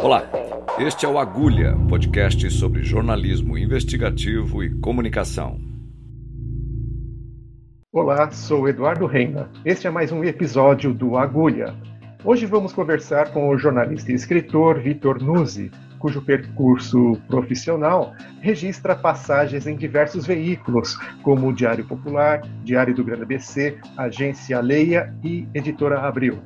[0.00, 0.22] Olá,
[0.78, 5.60] este é o Agulha, podcast sobre jornalismo investigativo e comunicação.
[7.92, 9.50] Olá, sou Eduardo Reina.
[9.64, 11.74] Este é mais um episódio do Agulha.
[12.24, 19.66] Hoje vamos conversar com o jornalista e escritor Vitor Nuzzi, cujo percurso profissional registra passagens
[19.66, 26.00] em diversos veículos, como o Diário Popular, Diário do Grande ABC, Agência Leia e Editora
[26.00, 26.38] Abril.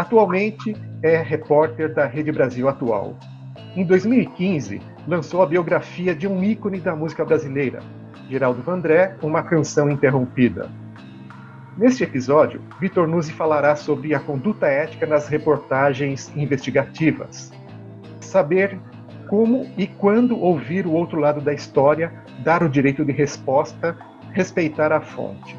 [0.00, 3.18] Atualmente é repórter da Rede Brasil Atual.
[3.76, 7.80] Em 2015, lançou a biografia de um ícone da música brasileira,
[8.26, 10.70] Geraldo Vandré, Uma Canção Interrompida.
[11.76, 17.52] Neste episódio, Vitor Nuzzi falará sobre a conduta ética nas reportagens investigativas.
[18.22, 18.80] Saber
[19.28, 22.10] como e quando ouvir o outro lado da história,
[22.42, 23.94] dar o direito de resposta,
[24.32, 25.54] respeitar a fonte.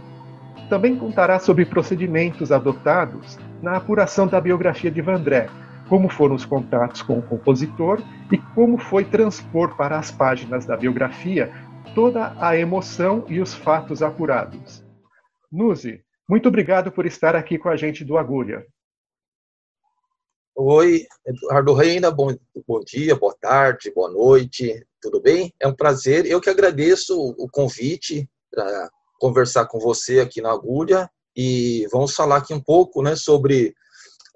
[0.67, 5.47] Também contará sobre procedimentos adotados na apuração da biografia de Vandré,
[5.87, 10.75] como foram os contatos com o compositor e como foi transpor para as páginas da
[10.75, 11.51] biografia
[11.93, 14.83] toda a emoção e os fatos apurados.
[15.51, 18.65] Nuzi, muito obrigado por estar aqui com a gente do Agulha.
[20.55, 22.35] Oi, Eduardo Reina, bom,
[22.67, 25.53] bom dia, boa tarde, boa noite, tudo bem?
[25.59, 31.09] É um prazer, eu que agradeço o convite para conversar com você aqui na Agulha
[31.35, 33.73] e vamos falar aqui um pouco né, sobre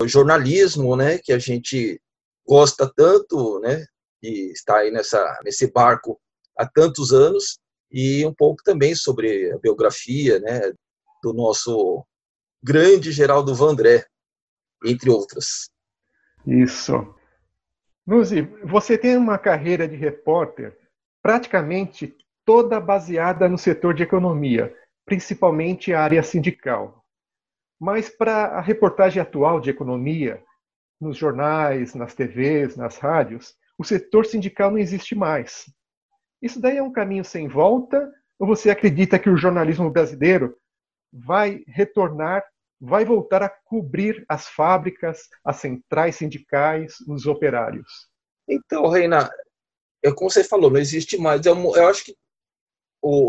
[0.02, 2.02] o jornalismo, né, que a gente
[2.48, 3.86] gosta tanto, né,
[4.22, 6.20] e está aí nessa, nesse barco
[6.58, 7.60] há tantos anos,
[7.92, 10.72] e um pouco também sobre a biografia né,
[11.24, 12.06] do nosso
[12.64, 14.06] grande Geraldo Vandré,
[14.84, 15.70] entre outras.
[16.46, 16.94] Isso.
[18.06, 20.78] Nuzi, você tem uma carreira de repórter
[21.22, 27.04] praticamente toda baseada no setor de economia, principalmente a área sindical.
[27.80, 30.44] Mas para a reportagem atual de economia,
[31.00, 35.66] nos jornais, nas TVs, nas rádios, o setor sindical não existe mais.
[36.42, 38.12] Isso daí é um caminho sem volta?
[38.40, 40.56] Ou você acredita que o jornalismo brasileiro
[41.12, 42.44] vai retornar
[42.80, 48.08] vai voltar a cobrir as fábricas, as centrais sindicais, os operários.
[48.48, 49.30] Então, Reina,
[50.04, 51.46] é como você falou, não existe mais.
[51.46, 52.16] Eu, eu acho que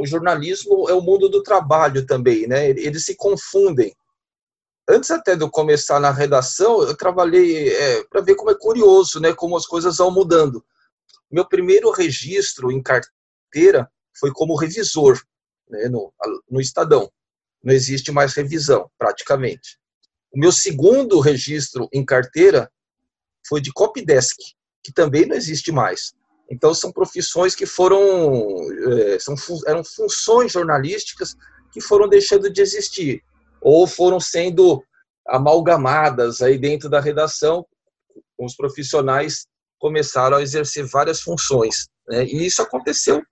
[0.00, 2.69] o, jornalismo é o mundo do trabalho também, né?
[2.70, 3.94] Eles se confundem.
[4.88, 9.20] Antes até de eu começar na redação, eu trabalhei é, para ver como é curioso,
[9.20, 9.32] né?
[9.32, 10.65] Como as coisas vão mudando.
[11.31, 15.20] Meu primeiro registro em carteira foi como revisor
[15.69, 16.12] né, no,
[16.48, 17.10] no Estadão
[17.66, 19.76] não existe mais revisão, praticamente.
[20.32, 22.70] O meu segundo registro em carteira
[23.44, 24.36] foi de copydesk,
[24.84, 26.15] que também não existe mais.
[26.51, 28.01] Então, são profissões que foram.
[28.93, 29.34] É, são,
[29.67, 31.34] eram funções jornalísticas
[31.73, 33.23] que foram deixando de existir,
[33.61, 34.83] ou foram sendo
[35.27, 37.67] amalgamadas aí dentro da redação,
[38.39, 39.47] os profissionais
[39.79, 41.89] começaram a exercer várias funções.
[42.09, 42.25] Né?
[42.25, 43.23] E isso aconteceu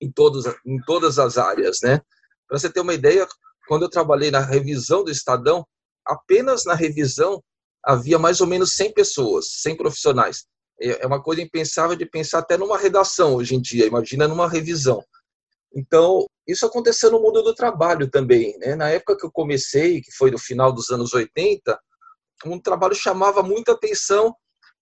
[0.00, 1.78] em, todos, em todas as áreas.
[1.82, 2.00] Né?
[2.48, 3.26] Para você ter uma ideia,
[3.66, 5.66] quando eu trabalhei na revisão do Estadão,
[6.06, 7.42] apenas na revisão
[7.84, 10.44] havia mais ou menos 100 pessoas, 100 profissionais.
[10.80, 14.48] É, é uma coisa impensável de pensar até numa redação hoje em dia, imagina numa
[14.48, 15.04] revisão.
[15.74, 18.58] Então, isso aconteceu no mundo do trabalho também.
[18.58, 18.74] Né?
[18.74, 21.78] Na época que eu comecei, que foi no final dos anos 80,
[22.46, 24.34] um trabalho chamava muita atenção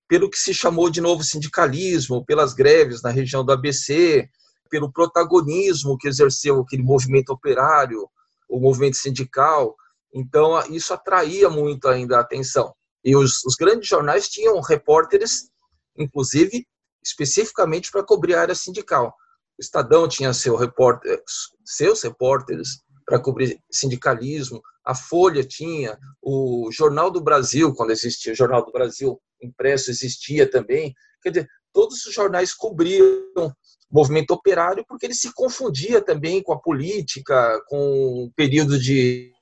[0.09, 4.27] pelo que se chamou de novo sindicalismo, pelas greves na região do ABC,
[4.71, 8.09] pelo protagonismo que exerceu aquele movimento operário,
[8.49, 9.77] o movimento sindical.
[10.15, 12.73] Então, isso atraía muito ainda a atenção.
[13.05, 15.51] E os, os grandes jornais tinham repórteres,
[15.99, 16.67] inclusive,
[17.05, 19.15] especificamente para cobrir a área sindical.
[19.59, 21.23] O Estadão tinha seu repórter,
[21.65, 28.37] seus repórteres para cobrir sindicalismo, a Folha tinha, o Jornal do Brasil, quando existia o
[28.37, 30.95] Jornal do Brasil impresso, existia também.
[31.23, 33.55] Quer dizer, todos os jornais cobriam
[33.91, 39.33] movimento operário, porque ele se confundia também com a política, com o período de,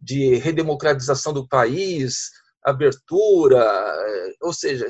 [0.00, 2.30] de redemocratização do país,
[2.66, 3.64] abertura,
[4.42, 4.86] ou seja,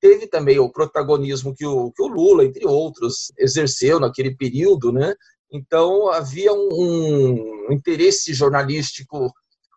[0.00, 5.14] teve também o protagonismo que o, que o Lula, entre outros, exerceu naquele período, né?
[5.52, 9.32] Então havia um, um interesse jornalístico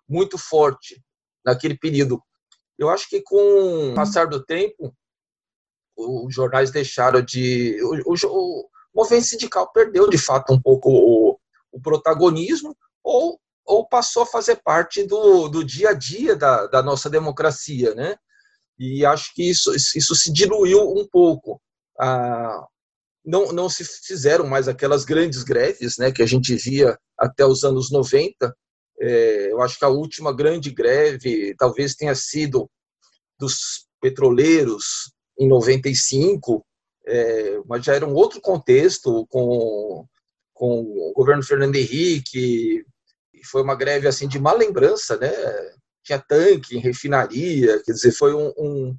[0.10, 1.00] muito forte
[1.46, 2.20] naquele período.
[2.78, 4.92] Eu acho que com o passar do tempo,
[5.96, 7.80] os jornais deixaram de.
[7.84, 11.40] O, o, o movimento sindical perdeu, de fato, um pouco o,
[11.72, 16.84] o protagonismo, ou, ou passou a fazer parte do, do dia a dia da, da
[16.84, 18.16] nossa democracia, né?
[18.78, 21.62] E acho que isso, isso se diluiu um pouco.
[22.00, 22.66] Ah,
[23.26, 27.64] não, não se fizeram mais aquelas grandes greves né, que a gente via até os
[27.64, 28.54] anos 90.
[29.00, 32.70] É, eu acho que a última grande greve talvez tenha sido
[33.40, 36.66] dos petroleiros em 95,
[37.08, 40.06] é, mas já era um outro contexto com,
[40.54, 42.86] com o governo Fernando Henrique,
[43.46, 45.32] foi uma greve assim de má lembrança, né?
[46.04, 48.98] Tinha tanque refinaria, quer dizer, foi um, um,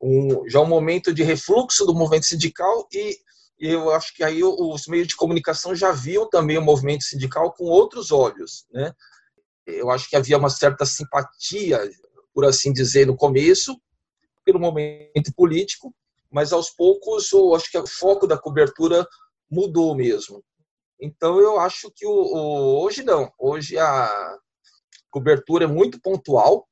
[0.00, 3.18] um já um momento de refluxo do movimento sindical e
[3.58, 7.64] eu acho que aí os meios de comunicação já viam também o movimento sindical com
[7.64, 8.92] outros olhos, né?
[9.66, 11.80] Eu acho que havia uma certa simpatia,
[12.34, 13.80] por assim dizer, no começo,
[14.44, 15.94] pelo momento político,
[16.30, 19.06] mas aos poucos eu acho que o foco da cobertura
[19.50, 20.44] mudou mesmo.
[21.04, 24.38] Então eu acho que o, o, hoje não, hoje a
[25.10, 26.66] cobertura é muito pontual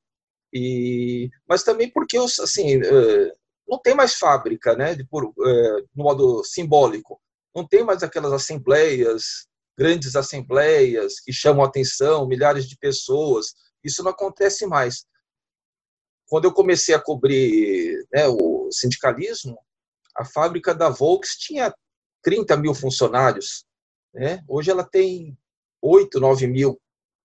[0.53, 3.33] e mas também porque assim eh,
[3.69, 7.21] não tem mais fábrica, né, de por, eh, no modo simbólico,
[7.55, 9.47] não tem mais aquelas assembleias
[9.77, 13.55] grandes assembleias que chamam atenção, milhares de pessoas.
[13.85, 15.05] Isso não acontece mais.
[16.27, 19.59] Quando eu comecei a cobrir né, o sindicalismo,
[20.17, 21.75] a fábrica da Volks tinha
[22.23, 23.65] 30 mil funcionários.
[24.15, 24.43] Né?
[24.49, 25.37] Hoje ela tem
[25.81, 26.81] 8, 9 mil.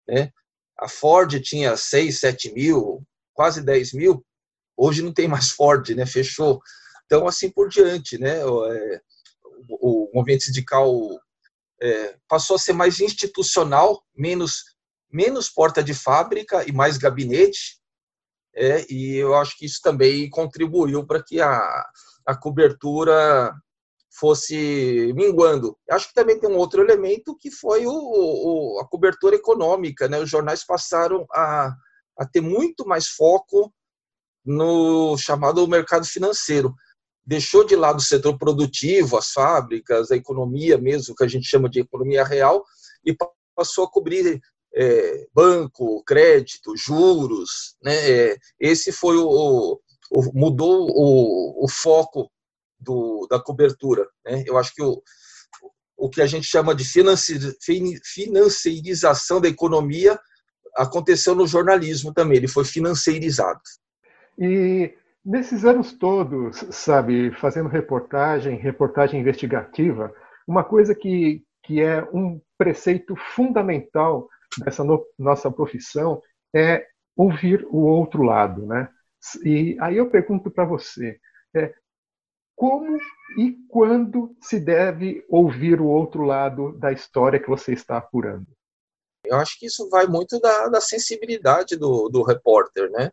[0.08, 0.32] Né?
[0.80, 3.04] A Ford tinha 6, 7 mil,
[3.34, 4.26] quase 10 mil.
[4.76, 6.06] Hoje não tem mais Ford, né?
[6.06, 6.62] fechou.
[7.06, 8.18] Então, assim por diante.
[8.18, 8.40] Né?
[8.40, 9.02] É,
[9.70, 10.92] o movimento sindical
[11.82, 14.76] é, passou a ser mais institucional, menos,
[15.12, 17.80] menos porta de fábrica e mais gabinete.
[18.56, 21.86] É, e eu acho que isso também contribuiu para que a,
[22.26, 23.54] a cobertura
[24.20, 25.78] fosse minguando.
[25.90, 30.08] Acho que também tem um outro elemento que foi o, o, a cobertura econômica.
[30.08, 30.20] Né?
[30.20, 31.74] Os jornais passaram a,
[32.18, 33.74] a ter muito mais foco
[34.46, 36.74] no chamado mercado financeiro
[37.28, 41.70] deixou de lado o setor produtivo, as fábricas, a economia mesmo, que a gente chama
[41.70, 42.64] de economia real,
[43.06, 43.14] e
[43.54, 44.40] passou a cobrir
[44.74, 47.76] é, banco, crédito, juros.
[47.84, 48.10] Né?
[48.10, 49.78] É, esse foi o,
[50.10, 52.32] o mudou o, o foco
[52.80, 54.08] do, da cobertura.
[54.26, 54.44] Né?
[54.46, 55.02] Eu acho que o,
[55.96, 60.20] o que a gente chama de financeirização da economia
[60.76, 63.60] aconteceu no jornalismo também, ele foi financeirizado.
[64.40, 64.94] E
[65.30, 70.10] Nesses anos todos, sabe, fazendo reportagem, reportagem investigativa,
[70.48, 76.22] uma coisa que, que é um preceito fundamental dessa no, nossa profissão
[76.56, 78.88] é ouvir o outro lado, né?
[79.44, 81.20] E aí eu pergunto para você,
[81.54, 81.74] é,
[82.58, 82.98] como
[83.38, 88.48] e quando se deve ouvir o outro lado da história que você está apurando?
[89.24, 93.12] Eu acho que isso vai muito da, da sensibilidade do, do repórter, né?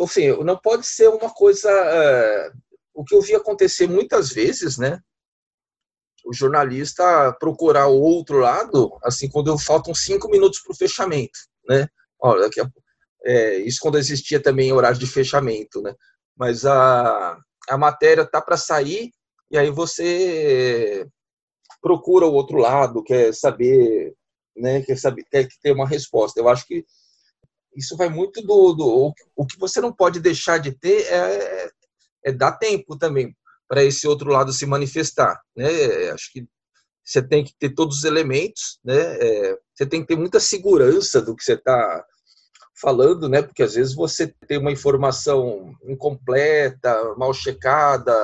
[0.00, 1.70] enfim, não pode ser uma coisa.
[1.70, 2.52] É,
[2.94, 5.00] o que eu vi acontecer muitas vezes, né?
[6.24, 11.38] O jornalista procurar o outro lado, assim, quando faltam cinco minutos para o fechamento,
[11.68, 11.88] né?
[12.18, 12.48] Olha,
[13.24, 15.94] é, isso quando existia também horário de fechamento, né?
[16.36, 19.10] Mas a, a matéria tá para sair
[19.50, 21.06] e aí você
[21.80, 24.14] procura o outro lado, quer saber,
[24.56, 24.82] né?
[24.82, 26.40] Quer saber, quer ter uma resposta.
[26.40, 26.84] Eu acho que
[27.74, 31.70] isso vai muito do, do o que você não pode deixar de ter é,
[32.24, 33.34] é dar tempo também
[33.68, 35.68] para esse outro lado se manifestar, né?
[36.10, 36.46] Acho que
[37.04, 38.96] você tem que ter todos os elementos, né?
[38.96, 42.04] É, você tem que ter muita segurança do que você está
[42.80, 43.42] falando, né?
[43.42, 48.14] Porque às vezes você tem uma informação incompleta, mal checada,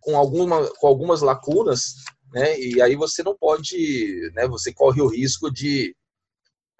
[0.00, 1.94] com alguma com algumas lacunas,
[2.32, 2.58] né?
[2.58, 4.46] E aí você não pode, né?
[4.48, 5.94] Você corre o risco de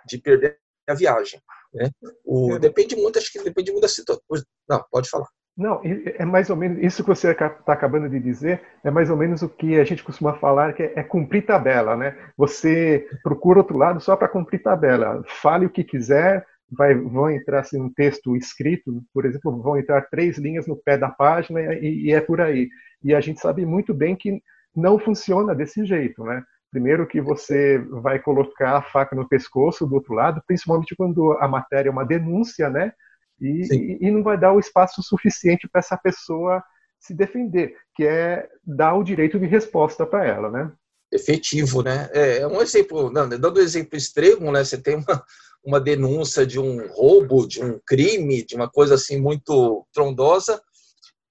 [0.06, 1.40] de perder a viagem.
[1.72, 1.90] Né?
[2.24, 2.58] O, é.
[2.58, 4.22] Depende muito, acho que depende muito da situação.
[4.68, 5.28] Não, pode falar.
[5.56, 9.16] Não, é mais ou menos isso que você está acabando de dizer, é mais ou
[9.16, 12.18] menos o que a gente costuma falar, que é, é cumprir tabela, né?
[12.36, 15.22] Você procura outro lado só para cumprir tabela.
[15.40, 20.02] Fale o que quiser, vai, vão entrar assim, um texto escrito, por exemplo, vão entrar
[20.08, 22.68] três linhas no pé da página e, e é por aí.
[23.02, 24.42] E a gente sabe muito bem que
[24.74, 26.42] não funciona desse jeito, né?
[26.70, 31.46] Primeiro que você vai colocar a faca no pescoço do outro lado, principalmente quando a
[31.46, 32.92] matéria é uma denúncia, né?
[33.40, 36.62] E, e, e não vai dar o espaço suficiente para essa pessoa
[36.98, 40.72] se defender, que é dar o direito de resposta para ela, né?
[41.12, 42.08] Efetivo, né?
[42.12, 44.64] É, é um exemplo, não, dando um exemplo extremo, né?
[44.64, 45.24] Você tem uma,
[45.64, 50.62] uma denúncia de um roubo, de um crime, de uma coisa assim muito trondosa,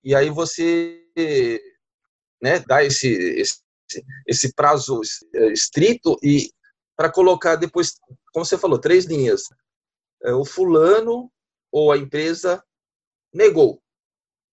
[0.04, 1.02] e aí você
[2.42, 3.64] né, dá esse, esse
[4.26, 5.02] esse prazo
[5.34, 6.50] é, estrito e
[6.96, 7.96] para colocar depois,
[8.32, 9.44] como você falou, três linhas.
[10.24, 11.32] É, o fulano
[11.72, 12.64] ou a empresa
[13.34, 13.82] negou.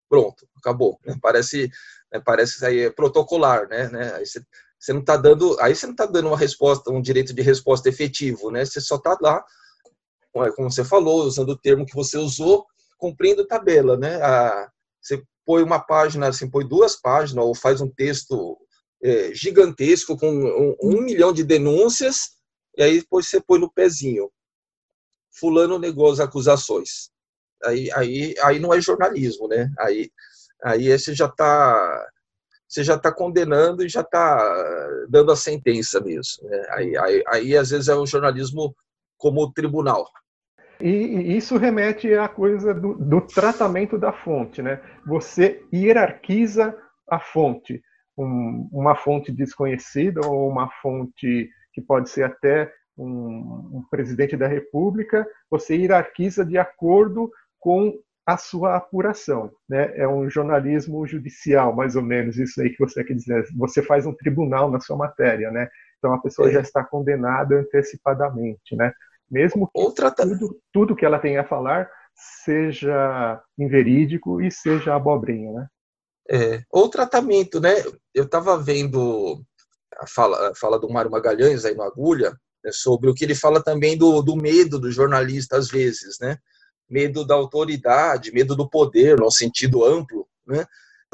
[0.08, 0.98] Pronto, acabou.
[1.04, 1.16] Né?
[1.20, 1.70] Parece,
[2.12, 3.88] né, parece aí é protocolar, né?
[3.88, 4.14] né?
[4.14, 4.42] Aí você,
[4.78, 7.88] você não está dando, aí você não está dando uma resposta, um direito de resposta
[7.88, 8.64] efetivo, né?
[8.64, 9.44] Você só está lá,
[10.32, 12.66] como você falou, usando o termo que você usou,
[12.98, 14.16] cumprindo tabela, né?
[14.22, 14.70] A,
[15.00, 18.58] você põe uma página, assim, põe duas páginas ou faz um texto
[19.02, 22.36] é, gigantesco com um, um, milhão de denúncias
[22.76, 24.30] e aí depois você põe no pezinho.
[25.32, 27.10] Fulano negou as acusações.
[27.64, 29.70] Aí, aí, aí não é jornalismo, né?
[29.78, 30.10] Aí,
[30.62, 32.10] aí você já está
[32.70, 34.38] você já está condenando e já está
[35.08, 36.48] dando a sentença mesmo.
[36.48, 36.66] Né?
[36.70, 38.76] Aí, aí, aí, às vezes, é o jornalismo
[39.20, 40.06] como tribunal.
[40.80, 44.80] E isso remete à coisa do, do, tratamento da fonte, né?
[45.06, 46.74] Você hierarquiza
[47.06, 47.82] a fonte,
[48.16, 54.48] um, uma fonte desconhecida ou uma fonte que pode ser até um, um presidente da
[54.48, 57.92] República, você hierarquiza de acordo com
[58.24, 59.92] a sua apuração, né?
[59.96, 63.44] É um jornalismo judicial, mais ou menos isso aí que você quer dizer.
[63.56, 65.68] Você faz um tribunal na sua matéria, né?
[65.98, 66.52] Então a pessoa é.
[66.52, 68.92] já está condenada antecipadamente, né?
[69.30, 70.10] Mesmo que Outra...
[70.10, 71.88] tudo, tudo que ela tenha a falar
[72.44, 75.66] seja inverídico e seja abobrinha, né?
[76.28, 77.74] É, ou tratamento, né?
[78.14, 79.42] Eu estava vendo
[79.98, 82.30] a fala, a fala do Mário Magalhães aí no Agulha,
[82.64, 86.38] né, sobre o que ele fala também do, do medo do jornalista às vezes, né?
[86.88, 90.64] Medo da autoridade, medo do poder, no sentido amplo, né?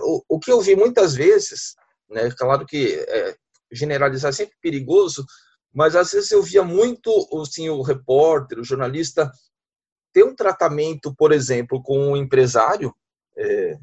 [0.01, 1.75] O, o que eu vi muitas vezes,
[2.11, 2.31] né?
[2.37, 3.37] Claro que é,
[3.73, 5.25] generalizar é sempre perigoso,
[5.77, 7.11] mas às vezes eu via muito
[7.43, 9.31] assim, o repórter, o jornalista,
[10.11, 12.95] ter um tratamento, por exemplo, com um empresário
[13.37, 13.77] é,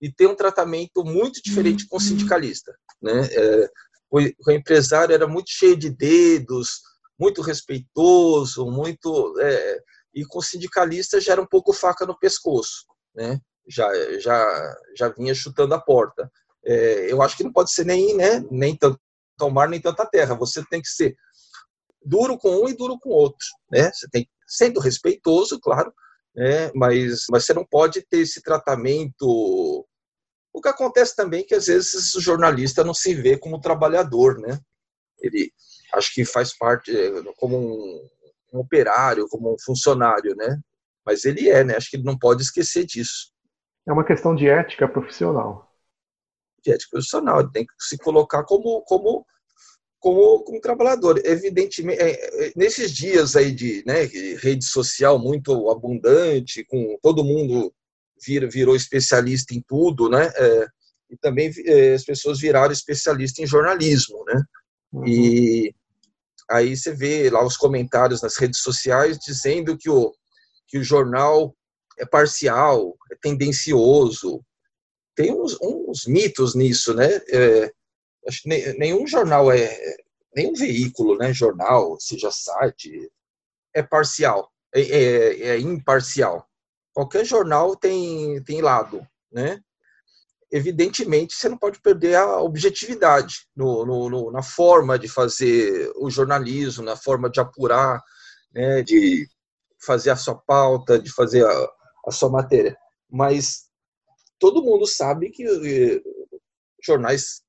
[0.00, 2.04] e ter um tratamento muito diferente com o uhum.
[2.04, 2.76] sindicalista.
[3.00, 3.28] Né?
[3.30, 3.70] É,
[4.10, 6.80] o, o, empresário era muito cheio de dedos,
[7.16, 9.78] muito respeitoso, muito é,
[10.12, 13.40] e com o sindicalista já era um pouco faca no pescoço, né?
[13.68, 16.28] Já já já vinha chutando a porta.
[16.64, 18.98] É, eu acho que não pode ser nem né, nem tanto
[19.48, 20.34] mar nem tanta terra.
[20.34, 21.16] Você tem que ser
[22.04, 23.90] duro com um e duro com outro, né?
[23.92, 25.92] Você tem sendo respeitoso, claro,
[26.34, 26.70] né?
[26.74, 29.86] Mas mas você não pode ter esse tratamento.
[30.52, 34.38] O que acontece também é que às vezes o jornalista não se vê como trabalhador,
[34.38, 34.58] né?
[35.20, 35.52] Ele
[35.94, 38.08] acho que faz parte é, como um,
[38.54, 40.58] um operário, como um funcionário, né?
[41.04, 41.76] Mas ele é, né?
[41.76, 43.32] Acho que ele não pode esquecer disso.
[43.86, 45.72] É uma questão de ética profissional.
[46.62, 49.26] De ética profissional, ele tem que se colocar como como
[49.98, 51.20] como, como trabalhador.
[51.24, 54.04] Evidentemente, é, é, nesses dias aí de né,
[54.40, 57.72] rede social muito abundante, com todo mundo
[58.24, 60.30] vir, virou especialista em tudo, né?
[60.36, 60.66] É,
[61.10, 64.42] e também é, as pessoas viraram especialista em jornalismo, né?
[64.92, 65.06] Uhum.
[65.06, 65.74] E
[66.50, 70.12] aí você vê lá os comentários nas redes sociais dizendo que o,
[70.66, 71.54] que o jornal
[71.98, 74.40] é parcial, é tendencioso.
[75.14, 77.20] Tem uns, uns mitos nisso, né?
[77.28, 77.72] É,
[78.28, 79.76] acho que nenhum jornal é
[80.36, 83.10] nenhum veículo, né, jornal, seja site,
[83.74, 86.46] é parcial, é, é, é imparcial.
[86.92, 89.60] Qualquer jornal tem tem lado, né?
[90.50, 96.08] Evidentemente, você não pode perder a objetividade no, no, no, na forma de fazer o
[96.10, 98.02] jornalismo, na forma de apurar,
[98.54, 99.28] né, de
[99.84, 101.68] fazer a sua pauta, de fazer a,
[102.06, 102.76] a sua matéria.
[103.10, 103.68] Mas
[104.38, 106.00] todo mundo sabe que eh,
[106.82, 107.42] jornais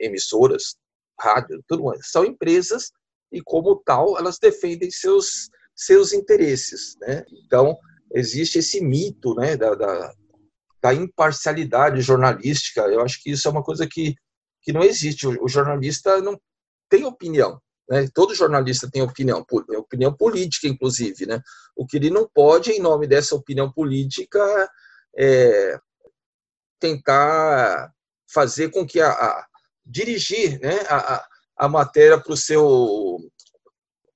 [0.00, 0.76] emissoras,
[1.18, 2.90] rádio, tudo mais, são empresas
[3.32, 7.24] e como tal elas defendem seus seus interesses, né?
[7.44, 7.76] Então
[8.14, 10.14] existe esse mito, né, da, da,
[10.80, 12.82] da imparcialidade jornalística.
[12.82, 14.14] Eu acho que isso é uma coisa que
[14.62, 15.26] que não existe.
[15.26, 16.40] O, o jornalista não
[16.88, 18.08] tem opinião, né?
[18.14, 19.44] Todo jornalista tem opinião,
[19.76, 21.40] opinião política, inclusive, né?
[21.76, 24.40] O que ele não pode, em nome dessa opinião política,
[25.16, 25.78] é
[26.80, 27.92] tentar
[28.32, 29.46] fazer com que a, a,
[29.84, 31.24] dirigir né, a,
[31.56, 33.18] a matéria para o seu,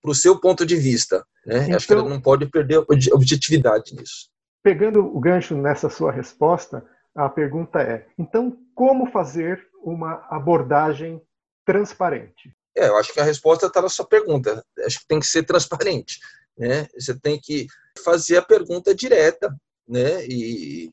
[0.03, 1.25] pro seu ponto de vista.
[1.47, 1.65] Né?
[1.65, 4.31] Então, Acho que ela então não pode perder a objetividade nisso.
[4.63, 6.85] Pegando o gancho nessa sua resposta,
[7.15, 11.21] a pergunta é: então, como fazer uma abordagem
[11.65, 12.55] transparente?
[12.77, 14.65] É, eu acho que a resposta está na sua pergunta.
[14.85, 16.19] Acho que tem que ser transparente.
[16.57, 16.87] Né?
[16.99, 17.67] Você tem que
[18.05, 19.55] fazer a pergunta direta
[19.87, 20.25] né?
[20.27, 20.91] e,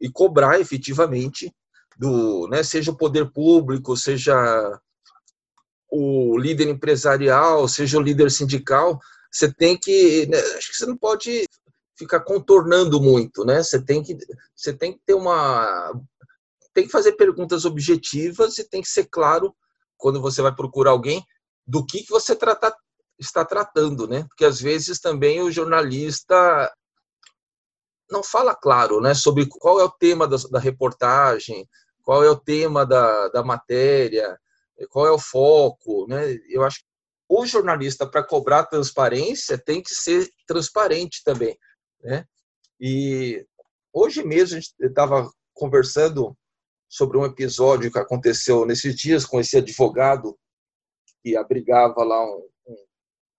[0.00, 1.52] e cobrar efetivamente
[1.96, 4.80] do, né, seja o poder público, seja
[5.90, 8.98] o líder empresarial, seja o líder sindical,
[9.30, 11.44] você tem que, né, acho que você não pode
[11.96, 13.62] ficar contornando muito, né?
[13.62, 14.16] Você tem que,
[14.54, 15.92] você tem que ter uma,
[16.72, 19.54] tem que fazer perguntas objetivas e tem que ser claro
[19.96, 21.24] quando você vai procurar alguém
[21.66, 24.24] do que que você está tratando, né?
[24.28, 26.72] Porque às vezes também o jornalista
[28.10, 31.66] não fala claro, né, sobre qual é o tema da, da reportagem,
[32.04, 34.38] qual é o tema da, da matéria,
[34.90, 36.38] qual é o foco, né?
[36.48, 36.86] Eu acho que
[37.28, 41.58] o jornalista para cobrar transparência tem que ser transparente também,
[42.02, 42.26] né?
[42.78, 43.44] E
[43.92, 46.36] hoje mesmo a gente estava conversando
[46.88, 50.38] sobre um episódio que aconteceu nesses dias com esse advogado
[51.22, 52.48] que abrigava lá um,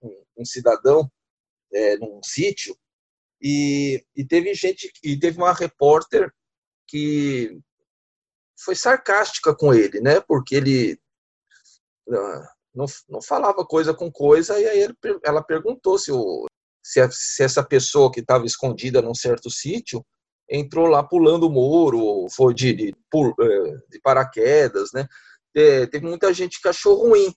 [0.01, 1.10] um, um cidadão
[1.72, 2.75] é, num sítio
[3.41, 6.34] e, e teve gente e teve uma repórter
[6.88, 7.60] que
[8.57, 10.19] foi sarcástica com ele, né?
[10.21, 11.00] Porque ele
[12.12, 16.45] ah, não, não falava coisa com coisa e aí ele, ela perguntou se, o,
[16.83, 20.05] se, a, se essa pessoa que estava escondida num certo sítio
[20.50, 25.07] entrou lá pulando o muro, foi de, de, eh, de paraquedas, né?
[25.55, 27.33] É, teve muita gente que achou ruim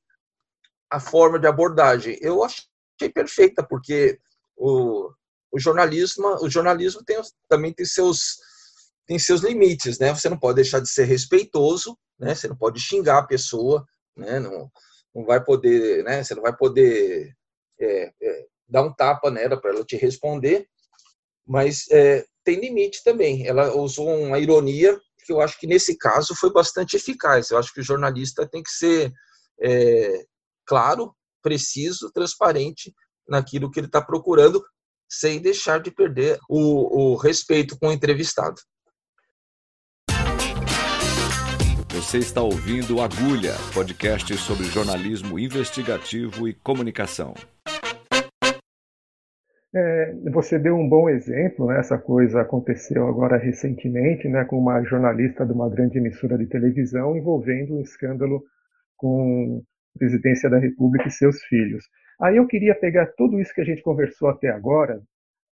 [0.90, 2.18] a forma de abordagem.
[2.20, 4.18] Eu achei perfeita, porque
[4.56, 5.10] o,
[5.52, 8.38] o jornalismo, o jornalismo tem, também tem seus,
[9.08, 10.14] tem seus limites, né?
[10.14, 12.34] Você não pode deixar de ser respeitoso, né?
[12.34, 13.82] Você não pode xingar a pessoa,
[14.14, 14.38] né?
[14.38, 14.70] Não,
[15.14, 16.22] não vai poder, né?
[16.22, 17.34] Você não vai poder
[17.80, 20.68] é, é, dar um tapa nela para ela te responder,
[21.46, 23.46] mas é, tem limite também.
[23.46, 27.50] Ela usou uma ironia que eu acho que nesse caso foi bastante eficaz.
[27.50, 29.10] Eu acho que o jornalista tem que ser
[29.62, 30.22] é,
[30.66, 32.94] claro, preciso, transparente
[33.26, 34.62] naquilo que ele está procurando,
[35.10, 38.60] sem deixar de perder o, o respeito com o entrevistado.
[41.98, 47.34] Você está ouvindo Agulha, podcast sobre jornalismo investigativo e comunicação.
[49.74, 51.80] É, você deu um bom exemplo, né?
[51.80, 57.16] essa coisa aconteceu agora recentemente, né, com uma jornalista de uma grande emissora de televisão
[57.16, 58.44] envolvendo um escândalo
[58.96, 59.60] com
[59.96, 61.84] a presidência da República e seus filhos.
[62.20, 65.02] Aí eu queria pegar tudo isso que a gente conversou até agora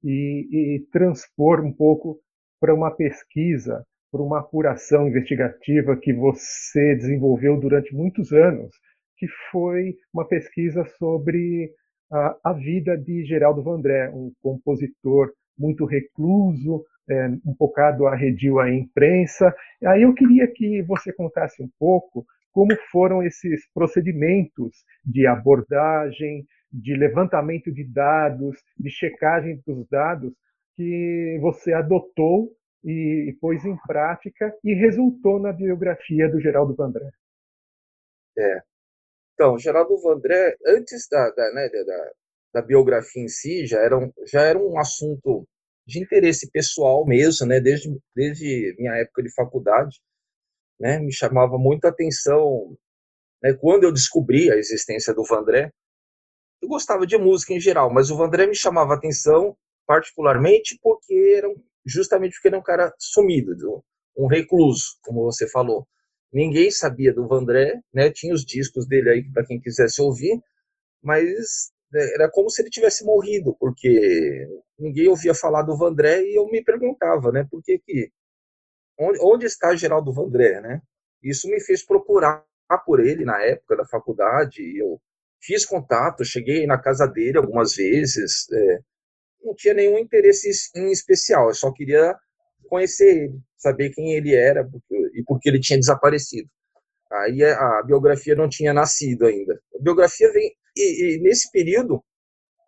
[0.02, 2.18] e, e transpor um pouco
[2.62, 8.74] para uma pesquisa, para uma apuração investigativa que você desenvolveu durante muitos anos,
[9.18, 11.72] que foi uma pesquisa sobre
[12.12, 18.72] a, a vida de Geraldo Vandré, um compositor muito recluso, é, um bocado arredio à
[18.72, 19.54] imprensa.
[19.86, 26.96] Aí eu queria que você contasse um pouco como foram esses procedimentos de abordagem, de
[26.96, 30.34] levantamento de dados, de checagem dos dados
[30.76, 32.52] que você adotou
[32.84, 37.10] e pôs em prática e resultou na biografia do Geraldo Vandré.
[38.38, 38.62] É,
[39.40, 42.12] então, Geraldo Vandré, antes da, da, né, da,
[42.56, 45.48] da, biografia em si, já era, um, já era um assunto
[45.88, 49.98] de interesse pessoal mesmo, né, desde, desde minha época de faculdade.
[50.78, 52.78] Né, me chamava muito a atenção
[53.42, 55.72] né, quando eu descobri a existência do Vandré.
[56.62, 61.36] Eu gostava de música em geral, mas o Vandré me chamava a atenção particularmente porque
[61.38, 61.50] era
[61.90, 63.84] justamente porque ele é um cara sumido,
[64.18, 65.88] um recluso, como você falou
[66.32, 68.12] ninguém sabia do Vandré, né?
[68.12, 70.40] Tinha os discos dele aí para quem quisesse ouvir,
[71.04, 74.48] mas né, era como se ele tivesse morrido, porque
[74.78, 77.48] ninguém ouvia falar do Vandré e eu me perguntava, né?
[77.50, 78.12] Por que que
[79.00, 80.82] onde, onde está Geraldo Vandré, né?
[81.24, 82.46] Isso me fez procurar
[82.86, 84.62] por ele na época da faculdade.
[84.78, 85.02] Eu
[85.42, 88.48] fiz contato, cheguei na casa dele algumas vezes.
[88.54, 88.80] É,
[89.44, 92.16] não tinha nenhum interesse em especial, eu só queria
[92.68, 94.70] conhecer ele, saber quem ele era
[95.14, 96.50] e por que ele tinha desaparecido.
[97.12, 99.60] Aí a biografia não tinha nascido ainda.
[99.76, 102.04] A biografia vem e, e nesse período,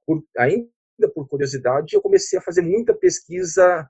[0.05, 0.67] por, ainda
[1.13, 3.87] por curiosidade, eu comecei a fazer muita pesquisa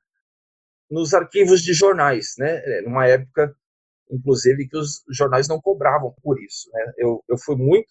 [0.89, 2.61] nos arquivos de jornais, né?
[2.65, 3.55] É, numa época,
[4.11, 6.69] inclusive, que os jornais não cobravam por isso.
[6.73, 6.93] Né?
[6.97, 7.89] Eu, eu fui muito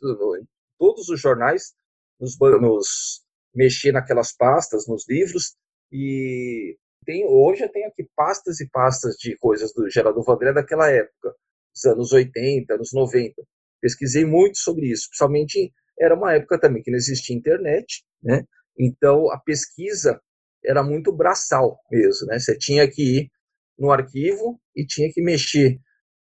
[0.79, 1.75] todos os jornais,
[2.21, 5.57] nos, nos mexer naquelas pastas, nos livros,
[5.93, 10.91] e tem, hoje eu tenho aqui pastas e pastas de coisas do Geraldo Vandré daquela
[10.91, 11.35] época,
[11.75, 13.35] dos anos 80, anos 90.
[13.81, 18.45] Pesquisei muito sobre isso, principalmente era uma época também que não existia internet, né?
[18.79, 20.21] Então a pesquisa
[20.65, 22.39] era muito braçal mesmo, né?
[22.39, 23.31] Você tinha que ir
[23.79, 25.79] no arquivo e tinha que mexer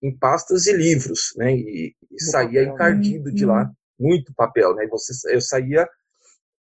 [0.02, 1.54] em pastas e livros, né?
[1.54, 3.34] E, e saía papel, encardido né?
[3.34, 3.74] de lá, uhum.
[3.98, 4.86] muito papel, né?
[4.88, 5.88] Você, eu saía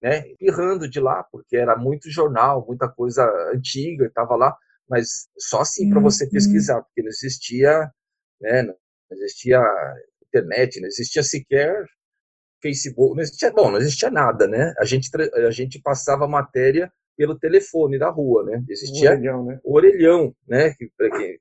[0.04, 4.54] né, pirrando de lá, porque era muito jornal, muita coisa antiga, estava lá,
[4.86, 6.30] mas só assim para você uhum.
[6.30, 7.90] pesquisar, porque não existia,
[8.38, 8.76] né, não
[9.12, 9.62] existia
[10.28, 11.86] internet, não existia sequer
[12.60, 14.74] Facebook, não existia, bom, não existia nada, né?
[14.78, 15.08] A gente
[15.46, 18.62] a gente passava matéria pelo telefone da rua, né?
[18.68, 19.60] Existia o orelhão, né?
[19.64, 20.74] O orelhão, né?
[20.74, 21.38] Que para quem,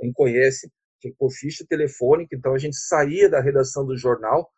[0.00, 0.68] quem conhece,
[1.00, 4.50] tinha por ficha telefônica, então a gente saía da redação do jornal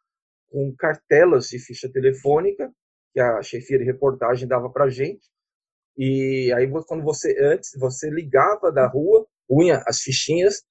[0.50, 2.72] com cartelas de ficha telefônica
[3.14, 5.22] que a chefia de reportagem dava para gente.
[5.96, 10.64] E aí, quando você antes você ligava da rua, punha as fichinhas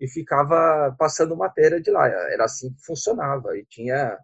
[0.00, 2.06] e ficava passando matéria de lá.
[2.08, 3.56] Era assim que funcionava.
[3.56, 4.18] E tinha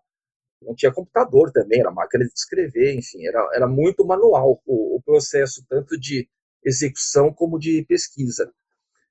[0.61, 5.03] não tinha computador também, era máquina de escrever, enfim, era, era muito manual o, o
[5.03, 6.27] processo tanto de
[6.65, 8.51] execução como de pesquisa.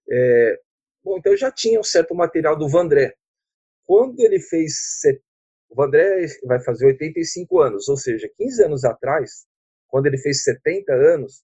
[0.10, 0.60] É,
[1.04, 3.14] bom, então eu já tinha um certo material do Vandré.
[3.86, 5.02] Quando ele fez.
[5.74, 9.48] O Vandré vai fazer 85 anos, ou seja, 15 anos atrás,
[9.88, 11.44] quando ele fez 70 anos,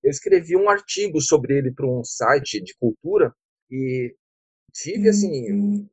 [0.00, 3.34] eu escrevi um artigo sobre ele para um site de cultura
[3.68, 4.14] e
[4.72, 5.88] tive, assim, uhum.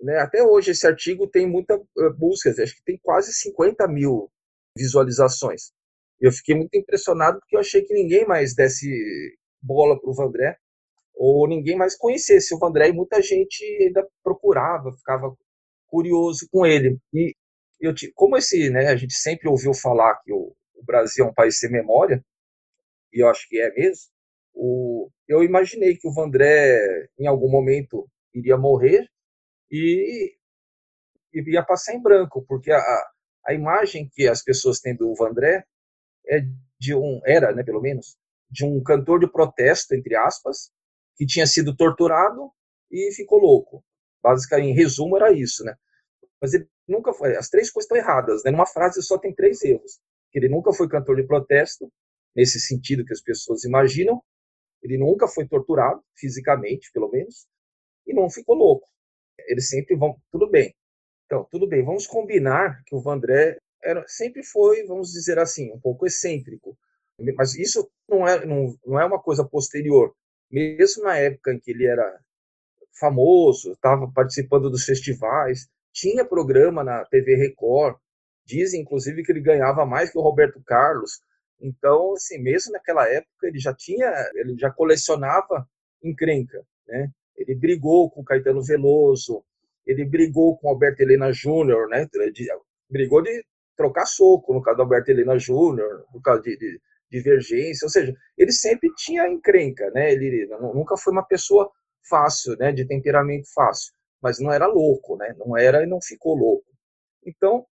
[0.00, 4.30] né, até hoje esse artigo tem muita uh, buscas, acho que tem quase 50 mil
[4.74, 5.72] visualizações.
[6.18, 8.88] Eu fiquei muito impressionado porque eu achei que ninguém mais desse
[9.60, 10.56] bola para o Vandré
[11.14, 15.36] ou ninguém mais conhecesse o Vandré e muita gente ainda procurava, ficava
[15.94, 16.98] curioso com ele.
[17.12, 17.36] E
[17.80, 21.34] eu, como esse, né, a gente sempre ouviu falar que o, o Brasil é um
[21.34, 22.20] país sem memória,
[23.12, 24.10] e eu acho que é mesmo,
[24.52, 29.08] o, eu imaginei que o Vandré, em algum momento, iria morrer
[29.70, 30.34] e,
[31.32, 32.80] e ia passar em branco, porque a,
[33.46, 35.64] a imagem que as pessoas têm do Vandré
[36.26, 36.40] é
[36.80, 38.16] de um, era, né, pelo menos,
[38.50, 40.72] de um cantor de protesto, entre aspas,
[41.16, 42.50] que tinha sido torturado
[42.90, 43.84] e ficou louco.
[44.24, 45.74] Basicamente, em resumo, era isso, né?
[46.40, 47.36] Mas ele nunca foi.
[47.36, 48.50] As três coisas estão erradas, né?
[48.50, 50.00] Numa frase só tem três erros.
[50.32, 51.92] Ele nunca foi cantor de protesto,
[52.34, 54.22] nesse sentido que as pessoas imaginam.
[54.82, 57.46] Ele nunca foi torturado, fisicamente, pelo menos,
[58.06, 58.88] e não ficou louco.
[59.46, 60.74] Eles sempre vão, tudo bem.
[61.26, 65.80] Então, tudo bem, vamos combinar que o Vandré era, sempre foi, vamos dizer assim, um
[65.80, 66.78] pouco excêntrico.
[67.36, 70.14] Mas isso não é, não, não é uma coisa posterior.
[70.50, 72.18] Mesmo na época em que ele era
[72.98, 77.96] famoso, estava participando dos festivais, tinha programa na TV Record,
[78.44, 81.20] dizem inclusive que ele ganhava mais que o Roberto Carlos.
[81.60, 85.66] Então, assim, mesmo naquela época, ele já tinha, ele já colecionava
[86.02, 87.10] encrenca, né?
[87.36, 89.44] Ele brigou com Caetano Veloso,
[89.86, 92.08] ele brigou com Alberto Helena Júnior, né?
[92.90, 93.44] Brigou de
[93.76, 96.80] trocar soco no caso do Alberto Helena Júnior, por causa de, de,
[97.10, 100.12] divergência, ou seja, ele sempre tinha encrenca, né?
[100.12, 101.70] Ele nunca foi uma pessoa
[102.08, 102.72] fácil, né?
[102.72, 105.34] De temperamento fácil, mas não era louco, né?
[105.38, 106.66] Não era e não ficou louco.
[107.26, 107.66] Então,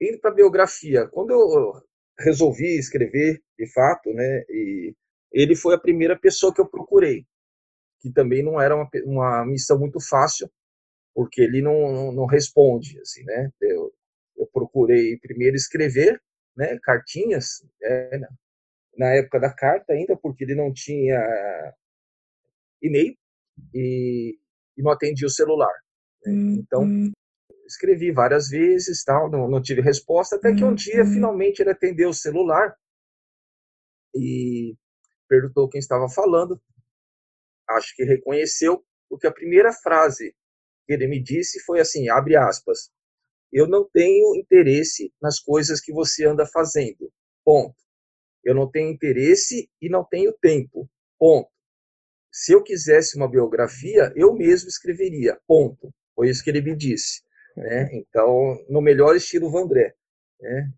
[0.00, 1.82] indo para a biografia, quando eu
[2.18, 4.44] resolvi escrever, de fato, né?
[4.48, 4.94] E
[5.32, 7.26] ele foi a primeira pessoa que eu procurei,
[8.00, 10.50] que também não era uma, uma missão muito fácil,
[11.14, 13.50] porque ele não, não, responde, assim, né?
[13.60, 13.92] Eu,
[14.36, 16.20] eu procurei primeiro escrever,
[16.56, 16.78] né?
[16.82, 18.20] Cartinhas, é,
[18.96, 21.18] na época da carta ainda, porque ele não tinha
[22.82, 23.16] e-mail
[23.74, 24.38] e,
[24.76, 25.72] e não atendia o celular.
[26.24, 26.32] Né?
[26.58, 27.12] Então, uhum
[27.70, 31.12] escrevi várias vezes, tal, não, não tive resposta, até que um dia uhum.
[31.12, 32.76] finalmente ele atendeu o celular
[34.14, 34.74] e
[35.28, 36.60] perguntou quem estava falando.
[37.68, 40.34] Acho que reconheceu, porque a primeira frase
[40.86, 42.90] que ele me disse foi assim, abre aspas,
[43.52, 47.12] eu não tenho interesse nas coisas que você anda fazendo,
[47.44, 47.76] ponto.
[48.44, 51.50] Eu não tenho interesse e não tenho tempo, ponto.
[52.32, 55.92] Se eu quisesse uma biografia, eu mesmo escreveria, ponto.
[56.14, 57.22] Foi isso que ele me disse.
[57.56, 57.88] Né?
[57.92, 59.94] Então, no melhor estilo Vandré.
[60.40, 60.70] Né?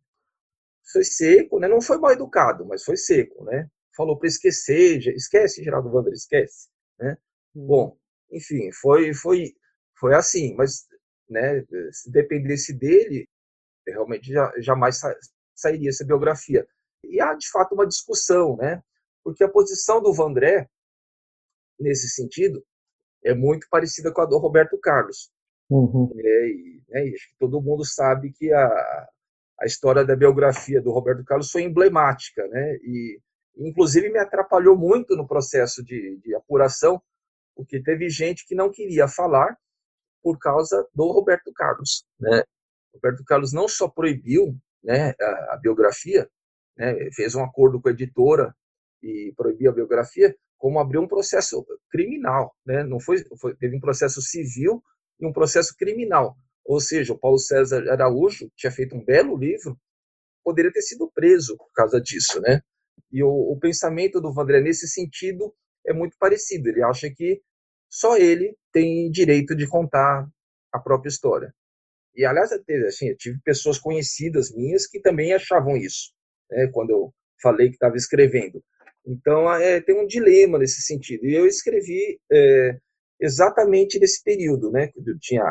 [0.93, 1.69] Foi seco, né?
[1.69, 3.45] não foi mal educado, mas foi seco.
[3.45, 3.69] Né?
[3.97, 6.69] Falou para esquecer, esquece, Geraldo Vandré, esquece.
[6.99, 7.17] Né?
[7.55, 7.67] Hum.
[7.67, 7.99] Bom,
[8.31, 9.53] enfim, foi, foi,
[9.99, 10.87] foi assim, mas
[11.29, 11.63] né,
[11.93, 13.29] se dependesse dele,
[13.87, 15.15] realmente já, jamais sa
[15.55, 16.67] sairia essa biografia.
[17.05, 18.83] E há, de fato, uma discussão, né?
[19.23, 20.69] porque a posição do Vandré,
[21.79, 22.63] nesse sentido,
[23.25, 25.31] é muito parecida com a do Roberto Carlos.
[25.71, 26.11] Uhum.
[26.17, 29.09] É, e, né, acho que todo mundo sabe que a,
[29.61, 32.77] a história da biografia do Roberto Carlos foi emblemática, né?
[32.83, 33.21] E
[33.57, 37.01] inclusive me atrapalhou muito no processo de, de apuração,
[37.55, 39.57] porque teve gente que não queria falar
[40.23, 42.43] por causa do Roberto Carlos, né?
[42.95, 46.29] Roberto Carlos não só proibiu, né, a, a biografia,
[46.77, 48.55] né, fez um acordo com a editora
[49.03, 52.85] e proibiu a biografia, como abriu um processo criminal, né?
[52.85, 54.81] Não foi, foi teve um processo civil
[55.21, 56.37] em um processo criminal.
[56.65, 59.77] Ou seja, o Paulo César Araújo tinha feito um belo livro,
[60.45, 62.61] poderia ter sido preso por causa disso, né?
[63.11, 65.53] E o, o pensamento do Vandré nesse sentido
[65.85, 66.69] é muito parecido.
[66.69, 67.43] Ele acha que
[67.91, 70.29] só ele tem direito de contar
[70.73, 71.53] a própria história.
[72.15, 72.53] E, aliás,
[72.87, 76.13] assim, eu tive pessoas conhecidas minhas que também achavam isso,
[76.49, 78.63] né, quando eu falei que estava escrevendo.
[79.07, 81.27] Então, é, tem um dilema nesse sentido.
[81.27, 82.79] E eu escrevi é,
[83.21, 84.89] exatamente nesse período, né?
[84.89, 85.43] Quando tinha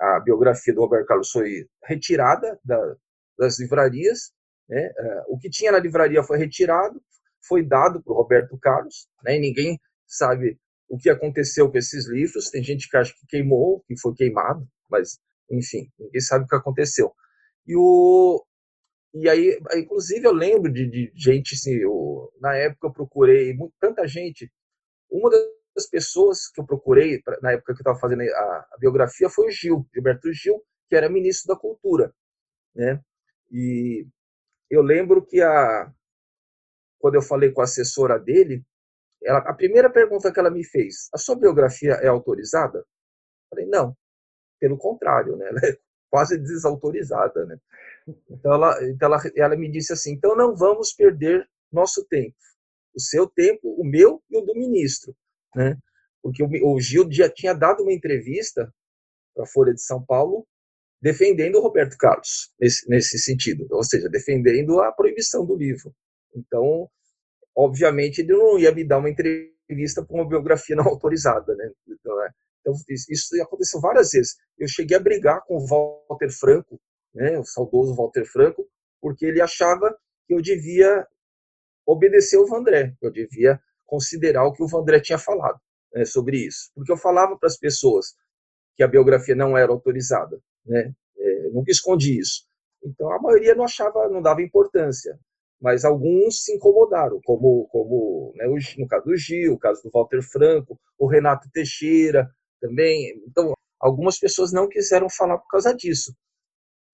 [0.00, 2.96] a biografia do Roberto Carlos foi retirada da,
[3.38, 4.32] das livrarias,
[4.68, 4.82] né?
[4.96, 7.00] É, o que tinha na livraria foi retirado,
[7.46, 9.36] foi dado para o Roberto Carlos, né?
[9.36, 12.50] E ninguém sabe o que aconteceu com esses livros.
[12.50, 15.18] Tem gente que acha que queimou, que foi queimado, mas
[15.50, 17.12] enfim, ninguém sabe o que aconteceu.
[17.66, 18.42] E o
[19.14, 23.74] e aí, inclusive, eu lembro de, de gente, assim, eu, na época eu procurei muito,
[23.78, 24.50] tanta gente.
[25.10, 25.30] Uma
[25.74, 29.28] das pessoas que eu procurei, pra, na época que eu estava fazendo a, a, biografia,
[29.28, 32.14] foi o Gil, Gilberto Gil, que era ministro da Cultura.
[32.74, 33.00] Né?
[33.50, 34.06] E
[34.70, 35.92] eu lembro que a,
[36.98, 38.64] quando eu falei com a assessora dele,
[39.22, 42.78] ela, a primeira pergunta que ela me fez, a sua biografia é autorizada?
[42.78, 42.84] Eu
[43.50, 43.94] falei, não,
[44.58, 45.48] pelo contrário, né?
[45.48, 45.78] ela é
[46.12, 47.46] quase desautorizada.
[47.46, 47.58] Né?
[48.30, 52.36] Então, ela, então ela, ela me disse assim, então não vamos perder nosso tempo.
[52.94, 55.16] O seu tempo, o meu e o do ministro.
[55.56, 55.78] Né?
[56.22, 58.70] Porque o, o Gil já tinha dado uma entrevista
[59.34, 60.46] para a Folha de São Paulo
[61.00, 65.92] defendendo o Roberto Carlos, nesse, nesse sentido, ou seja, defendendo a proibição do livro.
[66.36, 66.88] Então,
[67.56, 71.72] obviamente, ele não ia me dar uma entrevista para uma biografia não autorizada, né?
[71.88, 72.30] Então, é,
[72.62, 72.74] então,
[73.10, 74.36] isso aconteceu várias vezes.
[74.56, 76.80] Eu cheguei a brigar com o Walter Franco,
[77.12, 78.66] né, o saudoso Walter Franco,
[79.00, 79.94] porque ele achava
[80.26, 81.06] que eu devia
[81.84, 85.60] obedecer o Vandré, eu devia considerar o que o Vandré tinha falado
[85.92, 86.70] né, sobre isso.
[86.74, 88.14] Porque eu falava para as pessoas
[88.76, 90.94] que a biografia não era autorizada, né?
[91.18, 92.46] É, nunca escondi isso.
[92.82, 95.18] Então a maioria não achava, não dava importância,
[95.60, 98.46] mas alguns se incomodaram, como, como né,
[98.78, 102.30] no caso do Gil, o caso do Walter Franco, o Renato Teixeira
[102.62, 103.20] também.
[103.26, 106.14] Então algumas pessoas não quiseram falar por causa disso.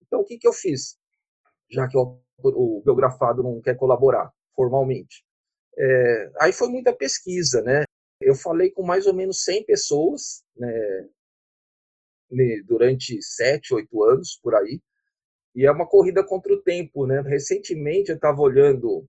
[0.05, 0.97] Então o que, que eu fiz?
[1.69, 5.23] Já que o, o biografado não quer colaborar formalmente.
[5.77, 7.83] É, aí foi muita pesquisa, né?
[8.19, 11.07] Eu falei com mais ou menos 100 pessoas, né,
[12.65, 14.81] durante sete, oito anos por aí.
[15.55, 17.21] E é uma corrida contra o tempo, né?
[17.21, 19.05] Recentemente eu estava olhando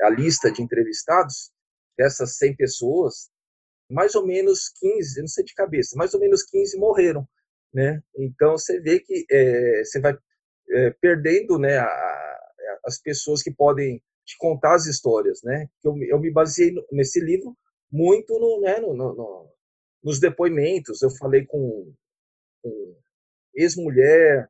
[0.00, 1.50] a lista de entrevistados
[1.96, 3.28] dessas 100 pessoas,
[3.88, 7.26] mais ou menos 15, não sei de cabeça, mais ou menos 15 morreram,
[7.72, 8.02] né?
[8.16, 10.16] Então você vê que é, você vai
[10.70, 15.68] é, perdendo, né, a, a, as pessoas que podem te contar as histórias, né?
[15.82, 17.56] Eu, eu me baseei nesse livro
[17.90, 19.48] muito no, né, no, no, no
[20.02, 21.02] nos depoimentos.
[21.02, 21.92] Eu falei com
[22.62, 22.96] com
[23.54, 24.48] ex-mulher,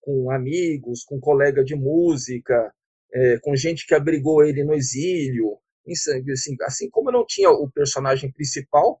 [0.00, 2.72] com amigos, com colega de música,
[3.12, 5.58] é, com gente que abrigou ele no exílio.
[5.92, 9.00] Assim, assim como eu não tinha o personagem principal,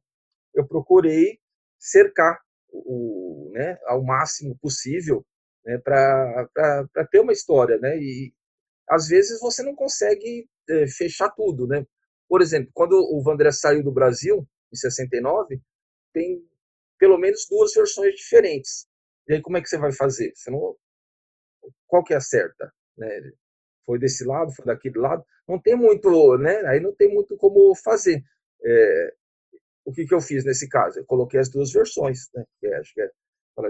[0.54, 1.38] eu procurei
[1.78, 5.24] cercar o, né, ao máximo possível
[5.64, 6.48] né, para
[7.10, 7.78] ter uma história.
[7.78, 7.98] Né?
[7.98, 8.32] E
[8.88, 11.66] às vezes você não consegue é, fechar tudo.
[11.66, 11.84] Né?
[12.28, 15.60] Por exemplo, quando o Vandré saiu do Brasil, em 69,
[16.12, 16.42] tem
[16.98, 18.86] pelo menos duas versões diferentes.
[19.28, 20.32] E aí como é que você vai fazer?
[20.34, 20.76] Você não,
[21.86, 22.72] qual que é a certa?
[22.96, 23.32] Né?
[23.86, 25.24] Foi desse lado, foi daquele lado?
[25.48, 26.60] Não tem muito, né?
[26.66, 28.22] Aí não tem muito como fazer.
[28.64, 29.14] É,
[29.84, 30.98] o que, que eu fiz nesse caso?
[30.98, 32.44] Eu coloquei as duas versões, né?
[32.60, 33.10] Que acho que é,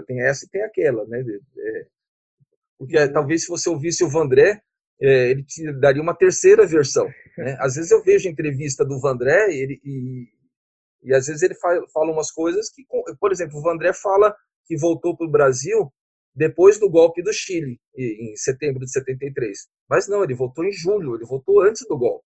[0.07, 1.23] tem essa e tem aquela, né?
[1.57, 1.87] É,
[2.79, 4.61] porque é, talvez se você ouvisse o Vandré,
[4.99, 7.07] é, ele te daria uma terceira versão.
[7.37, 7.55] Né?
[7.59, 10.27] Às vezes eu vejo entrevista do Vandré ele, e,
[11.03, 12.85] e às vezes ele fala umas coisas que,
[13.19, 15.91] por exemplo, o Vandré fala que voltou para o Brasil
[16.37, 19.57] depois do golpe do Chile, em setembro de 73.
[19.89, 22.23] Mas não, ele voltou em julho, ele voltou antes do golpe.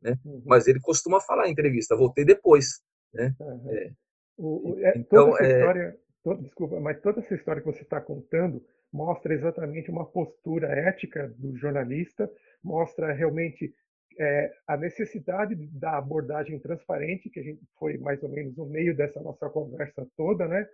[0.00, 0.16] Né?
[0.24, 0.42] Uhum.
[0.46, 2.80] Mas ele costuma falar em entrevista, voltei depois.
[3.12, 3.34] Né?
[3.38, 3.70] Uhum.
[3.70, 3.92] É.
[4.38, 7.66] O, o, é, então, toda essa é história, toda, desculpa, mas toda essa história que
[7.66, 12.30] você está contando mostra exatamente uma postura ética do jornalista,
[12.64, 13.74] mostra realmente
[14.18, 18.96] é, a necessidade da abordagem transparente, que a gente foi mais ou menos no meio
[18.96, 20.66] dessa nossa conversa toda, né?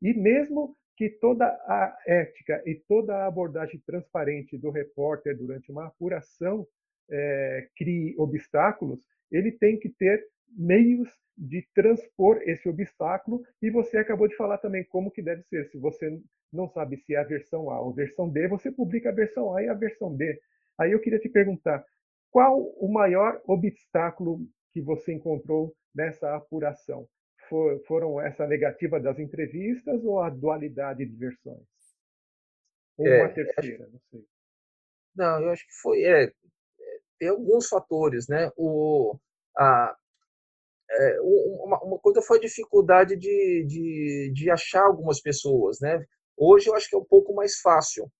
[0.00, 5.86] E mesmo que toda a ética e toda a abordagem transparente do repórter durante uma
[5.86, 6.66] apuração
[7.10, 10.24] é, crie obstáculos, ele tem que ter
[10.56, 15.66] meios de transpor esse obstáculo e você acabou de falar também como que deve ser.
[15.66, 16.18] Se você
[16.52, 19.62] não sabe se é a versão A ou versão B, você publica a versão A
[19.62, 20.40] e a versão B.
[20.78, 21.84] Aí eu queria te perguntar,
[22.30, 24.40] qual o maior obstáculo
[24.72, 27.06] que você encontrou nessa apuração?
[27.48, 31.66] For, foram essa negativa das entrevistas ou a dualidade de versões?
[32.96, 34.26] Ou é, uma terceira, acho, não sei.
[35.14, 36.02] Não, eu acho que foi.
[36.02, 36.32] É, é,
[37.18, 38.50] tem alguns fatores, né?
[38.56, 39.18] O,
[39.56, 39.96] a,
[40.90, 46.04] é, uma, uma, coisa foi a dificuldade de, de, de achar algumas pessoas, né?
[46.36, 48.10] Hoje eu acho que é um pouco mais fácil,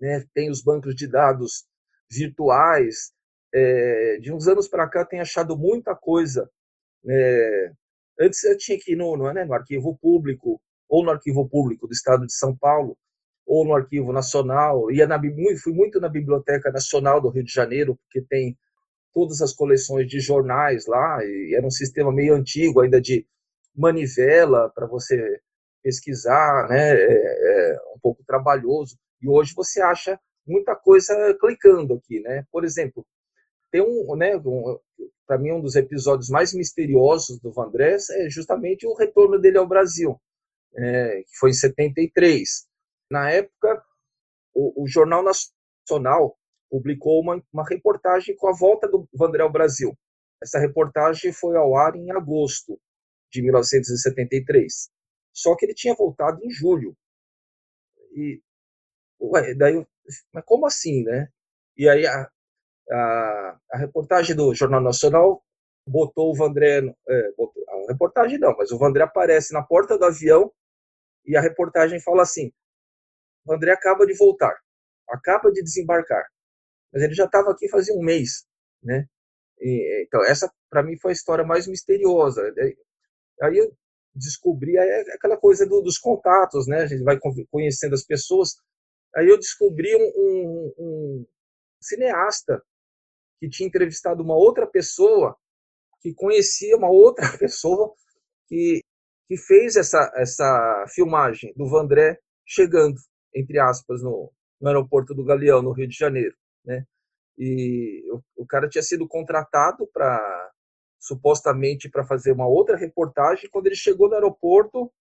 [0.00, 0.24] né?
[0.34, 1.66] Tem os bancos de dados
[2.10, 3.12] virtuais,
[3.52, 6.50] é, de uns anos para cá, tem achado muita coisa.
[7.08, 7.72] É,
[8.20, 11.86] antes eu tinha que ir no, no, né, no arquivo público, ou no arquivo público
[11.86, 12.96] do estado de São Paulo,
[13.46, 14.90] ou no arquivo nacional.
[14.90, 15.20] Ia na,
[15.62, 18.56] fui muito na Biblioteca Nacional do Rio de Janeiro, porque tem
[19.14, 23.26] todas as coleções de jornais lá, e era um sistema meio antigo ainda de
[23.74, 25.40] manivela para você
[25.82, 26.94] pesquisar, né?
[26.94, 28.98] É, é um pouco trabalhoso.
[29.22, 32.44] E hoje você acha muita coisa clicando aqui, né?
[32.50, 33.06] Por exemplo,
[33.70, 34.78] tem um, né, um,
[35.26, 39.66] para mim um dos episódios mais misteriosos do Vandrés é justamente o retorno dele ao
[39.66, 40.20] Brasil,
[40.74, 42.66] é, que foi em 73.
[43.10, 43.84] Na época,
[44.54, 46.38] o, o Jornal Nacional
[46.70, 49.96] publicou uma, uma reportagem com a volta do Vandré ao Brasil.
[50.42, 52.78] Essa reportagem foi ao ar em agosto
[53.30, 54.90] de 1973.
[55.32, 56.96] Só que ele tinha voltado em julho.
[58.12, 58.40] E
[59.20, 59.86] ué, daí,
[60.32, 61.28] mas como assim, né?
[61.76, 62.30] E aí a,
[62.90, 65.42] a, a reportagem do Jornal Nacional
[65.86, 70.04] botou o Vandré, é, botou, a reportagem não, mas o Vandré aparece na porta do
[70.04, 70.52] avião
[71.24, 72.52] e a reportagem fala assim:
[73.44, 74.56] o André acaba de voltar,
[75.08, 76.26] acaba de desembarcar,
[76.92, 78.46] mas ele já estava aqui fazia um mês,
[78.82, 79.06] né?
[79.60, 82.42] E, então essa para mim foi a história mais misteriosa.
[83.42, 83.74] Aí eu
[84.14, 86.82] descobri aí é aquela coisa do, dos contatos, né?
[86.82, 87.18] A gente vai
[87.50, 88.56] conhecendo as pessoas.
[89.14, 91.26] Aí eu descobri um, um, um
[91.80, 92.62] cineasta
[93.38, 95.36] que tinha entrevistado uma outra pessoa
[96.00, 97.92] que conhecia uma outra pessoa
[98.46, 98.80] que,
[99.28, 102.96] que fez essa, essa filmagem do Vandré chegando,
[103.34, 106.36] entre aspas, no, no aeroporto do Galeão, no Rio de Janeiro.
[106.64, 106.84] Né?
[107.36, 110.52] E o, o cara tinha sido contratado para
[110.98, 113.50] supostamente para fazer uma outra reportagem.
[113.50, 114.92] Quando ele chegou no aeroporto,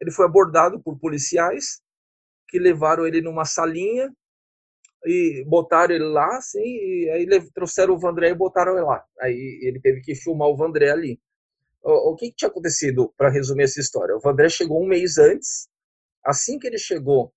[0.00, 1.82] ele foi abordado por policiais
[2.48, 4.12] que levaram ele numa salinha
[5.04, 9.04] e botaram ele lá, assim, e aí trouxeram o Vandré e botaram ele lá.
[9.20, 11.20] Aí ele teve que filmar o Vandré ali.
[11.82, 14.16] O, o que, que tinha acontecido, para resumir essa história?
[14.16, 15.68] O Vandré chegou um mês antes,
[16.24, 17.32] assim que ele chegou,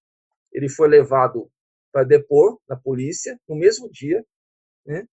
[0.53, 1.49] ele foi levado
[1.91, 4.23] para depor na polícia, no mesmo dia,
[4.85, 5.07] né?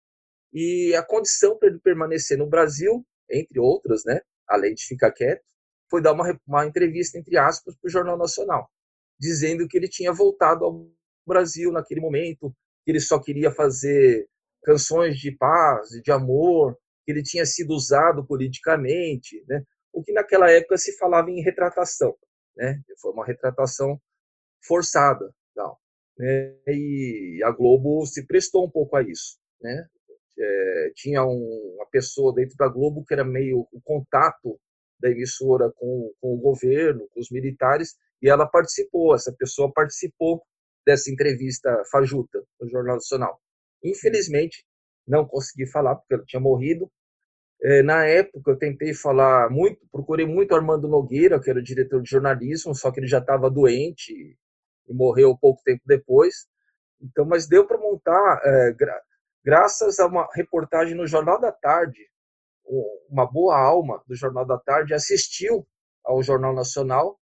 [0.54, 5.44] e a condição para ele permanecer no Brasil, entre outras, né, além de ficar quieto,
[5.90, 8.70] foi dar uma, uma entrevista, entre aspas, para o Jornal Nacional,
[9.20, 10.90] dizendo que ele tinha voltado ao
[11.26, 12.54] Brasil naquele momento,
[12.84, 14.28] que ele só queria fazer
[14.64, 19.64] canções de paz, de amor, que ele tinha sido usado politicamente, né?
[19.92, 22.16] o que naquela época se falava em retratação.
[22.56, 22.80] Né?
[23.00, 24.00] Foi uma retratação
[24.64, 25.34] forçada.
[25.54, 25.80] Tal,
[26.18, 26.56] né?
[26.68, 29.38] E a Globo se prestou um pouco a isso.
[29.62, 29.88] Né?
[30.40, 34.60] É, tinha um, uma pessoa dentro da Globo que era meio o contato
[35.00, 40.44] da emissora com, com o governo, com os militares, e ela participou, essa pessoa participou
[40.86, 43.40] dessa entrevista fajuta no Jornal Nacional.
[43.84, 44.66] Infelizmente,
[45.08, 46.90] não consegui falar porque ela tinha morrido.
[47.64, 52.02] É, na época, eu tentei falar muito, procurei muito Armando Nogueira, que era o diretor
[52.02, 54.12] de jornalismo, só que ele já estava doente
[54.88, 56.48] e morreu pouco tempo depois.
[57.02, 59.00] Então, mas deu para montar, é, gra
[59.44, 62.00] graças a uma reportagem no Jornal da Tarde,
[63.10, 65.68] uma boa alma do Jornal da Tarde assistiu
[66.04, 67.20] ao Jornal Nacional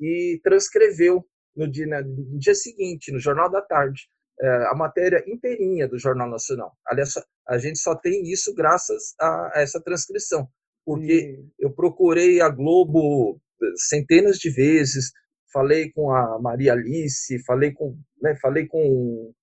[0.00, 1.24] e transcreveu
[1.54, 4.08] no dia, no dia seguinte, no Jornal da Tarde,
[4.40, 6.72] é, a matéria inteirinha do Jornal Nacional.
[6.86, 7.14] Aliás,
[7.46, 10.48] a gente só tem isso graças a, essa transcrição,
[10.84, 11.50] porque hum.
[11.58, 15.12] eu procurei a Globo eh, centenas de vezes,
[15.52, 19.34] falei com a Maria Alice, falei com, né, falei com o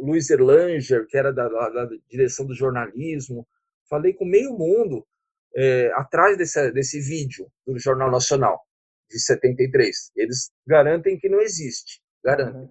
[0.00, 3.46] Luiz Erlanger, que era da, da, da direção do jornalismo,
[3.88, 5.06] falei com meio mundo
[5.56, 8.60] é, atrás desse, desse vídeo do Jornal Nacional
[9.10, 10.12] de 73.
[10.16, 12.70] Eles garantem que não existe, garantem.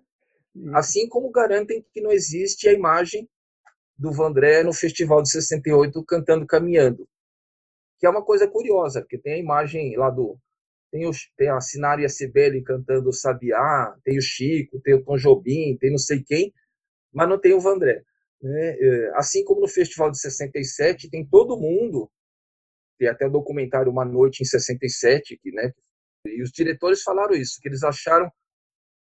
[0.55, 0.75] Uhum.
[0.75, 3.29] Assim como garantem que não existe a imagem
[3.97, 7.07] do Vandré no Festival de 68 cantando Caminhando.
[7.99, 10.39] Que é uma coisa curiosa, porque tem a imagem lá do
[10.91, 15.03] tem, o, tem a Sinara e a Cibele cantando Sabiá, tem o Chico, tem o
[15.03, 16.51] Tom Jobim, tem não sei quem,
[17.13, 18.01] mas não tem o Vandré.
[18.41, 18.77] Né?
[18.79, 22.09] É, assim como no Festival de 67, tem todo mundo,
[22.97, 25.73] tem até o documentário Uma Noite em 67, que né,
[26.25, 28.29] e os diretores falaram isso, que eles acharam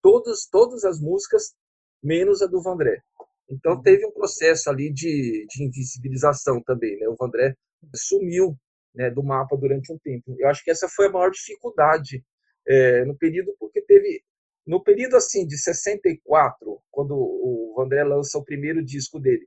[0.03, 1.55] todas, todas as músicas,
[2.03, 3.01] menos a do Vandré.
[3.49, 3.83] Então uhum.
[3.83, 7.09] teve um processo ali de, de invisibilização também, né?
[7.09, 7.55] O Vandré
[7.95, 8.57] sumiu
[8.95, 10.35] né, do mapa durante um tempo.
[10.39, 12.25] Eu acho que essa foi a maior dificuldade
[12.67, 14.23] é, no período, porque teve
[14.67, 19.47] no período assim de 64, quando o Vandré lança o primeiro disco dele,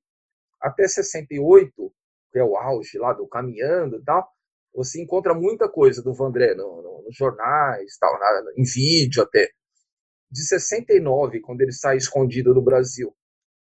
[0.62, 1.94] até 68,
[2.32, 4.30] que é o auge lá do caminhando e tal,
[4.80, 9.50] você encontra muita coisa do Vandré no, no, nos jornais, tal, na, em vídeo até.
[10.32, 13.14] De 69, quando ele sai escondido do Brasil,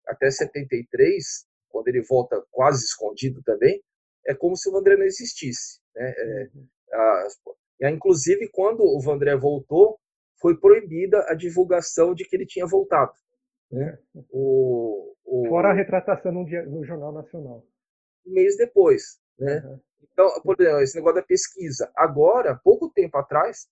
[0.06, 1.24] até 73,
[1.70, 3.82] quando ele volta quase escondido também,
[4.28, 5.80] é como se o Vandré não existisse.
[5.96, 6.14] Né?
[6.18, 6.50] É,
[7.82, 9.98] a, inclusive, quando o Vandré voltou,
[10.42, 13.14] foi proibida a divulgação de que ele tinha voltado.
[13.72, 13.98] Né?
[14.32, 17.66] O, o, Fora a retratação no, dia, no Jornal Nacional.
[18.28, 19.18] Um mês depois.
[19.40, 19.64] Né?
[19.64, 19.80] Uhum.
[20.02, 21.92] Então, por exemplo, esse negócio da pesquisa.
[21.96, 23.68] Agora, pouco tempo atrás,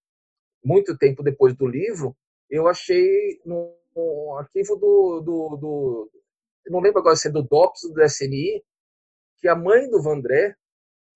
[0.63, 2.15] muito tempo depois do livro,
[2.49, 6.11] eu achei no, um arquivo do, do, do
[6.67, 8.63] não lembro agora se é do DOPS do SNI,
[9.37, 10.55] que a mãe do Vandré,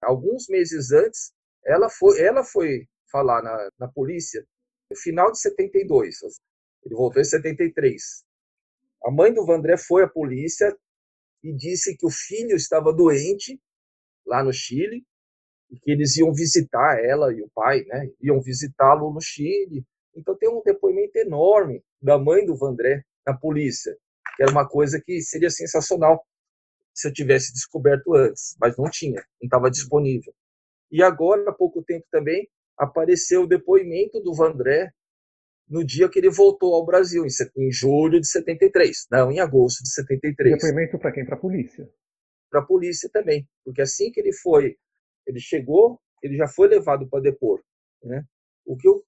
[0.01, 1.33] alguns meses antes,
[1.65, 4.45] ela foi, ela foi falar na, na polícia
[4.89, 6.21] no final de 72.
[6.83, 8.25] Ele voltou em 73.
[9.05, 10.77] A mãe do Vandré foi à polícia
[11.43, 13.59] e disse que o filho estava doente
[14.27, 15.03] lá no Chile
[15.69, 18.09] e que eles iam visitar ela e o pai, né?
[18.21, 19.83] Iam visitá-lo no Chile.
[20.15, 23.95] Então tem um depoimento enorme da mãe do Vandré na polícia,
[24.35, 26.23] que era uma coisa que seria sensacional
[26.93, 30.33] se eu tivesse descoberto antes, mas não tinha, não estava disponível.
[30.91, 32.47] E agora, há pouco tempo também,
[32.77, 34.89] apareceu o depoimento do Vandré
[35.69, 39.93] no dia que ele voltou ao Brasil, em, julho de 73, não, em agosto de
[39.93, 40.55] 73.
[40.55, 41.25] Depoimento para quem?
[41.25, 41.87] Para a polícia?
[42.49, 44.77] Para a polícia também, porque assim que ele foi,
[45.25, 47.61] ele chegou, ele já foi levado para depor.
[48.03, 48.23] Né?
[48.65, 49.05] O que eu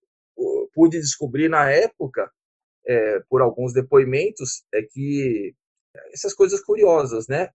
[0.74, 2.32] pude descobrir na época,
[2.86, 5.56] é, por alguns depoimentos, é que
[6.14, 7.50] essas coisas curiosas, né?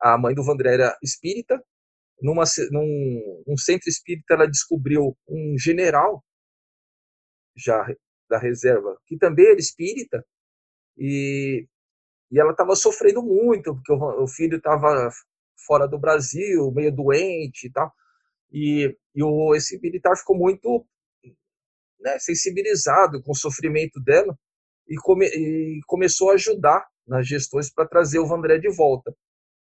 [0.00, 1.62] A mãe do Vandré era espírita,
[2.22, 6.24] numa, num, num centro espírita ela descobriu um general
[7.56, 7.86] já
[8.28, 10.24] da reserva, que também era espírita,
[10.96, 11.66] e,
[12.30, 15.10] e ela estava sofrendo muito, porque o, filho estava
[15.66, 17.92] fora do Brasil, meio doente e tal,
[18.52, 20.86] e, e o, esse militar ficou muito
[22.00, 24.38] né, sensibilizado com o sofrimento dela
[24.88, 29.14] e, come, e começou a ajudar nas gestões para trazer o Vandré de volta.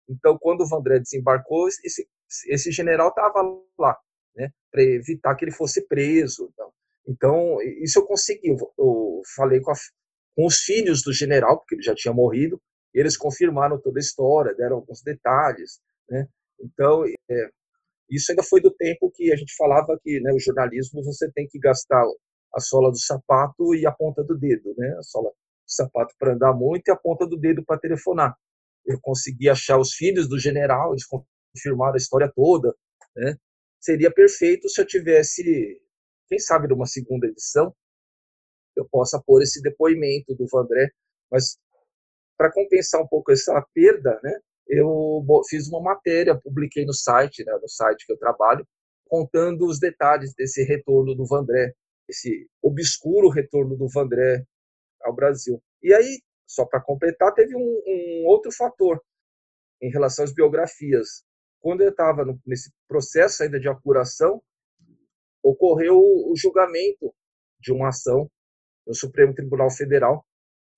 [0.09, 2.09] Então, quando o Vandré desembarcou, esse,
[2.47, 3.43] esse general estava
[3.79, 3.97] lá,
[4.35, 6.53] né, para evitar que ele fosse preso.
[7.07, 8.57] Então, isso eu consegui.
[8.79, 9.75] Eu falei com, a,
[10.37, 12.61] com os filhos do general, porque ele já tinha morrido,
[12.95, 15.81] e eles confirmaram toda a história, deram alguns detalhes.
[16.09, 16.29] Né?
[16.61, 17.51] Então, é,
[18.11, 21.49] isso ainda foi do tempo que a gente falava que né, o jornalismo você tem
[21.49, 22.05] que gastar
[22.55, 24.97] a sola do sapato e a ponta do dedo, né?
[24.99, 28.35] A sola do sapato para andar muito e a ponta do dedo para telefonar.
[28.87, 32.75] Eu consegui achar os filhos do general, eles confirmaram a história toda,
[33.15, 33.37] né?
[33.81, 35.81] Seria perfeito se eu tivesse
[36.29, 37.75] quem sabe numa segunda edição
[38.77, 40.91] eu possa pôr esse depoimento do Vandré,
[41.31, 41.59] mas
[42.37, 47.53] para compensar um pouco essa perda, né, eu fiz uma matéria, publiquei no site, né,
[47.61, 48.67] no site que eu trabalho,
[49.09, 51.73] contando os detalhes desse retorno do Vandré,
[52.09, 54.45] esse obscuro retorno do Vandré
[55.03, 55.63] ao Brasil.
[55.83, 59.01] E aí, só para completar, teve um, um, outro fator
[59.81, 61.25] em relação às biografias.
[61.61, 64.43] Quando eu estava nesse processo ainda de apuração,
[65.43, 67.15] ocorreu o julgamento
[67.61, 68.29] de uma ação
[68.87, 70.25] no Supremo Tribunal Federal,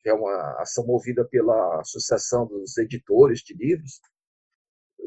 [0.01, 4.01] que é uma ação movida pela Associação dos Editores de Livros,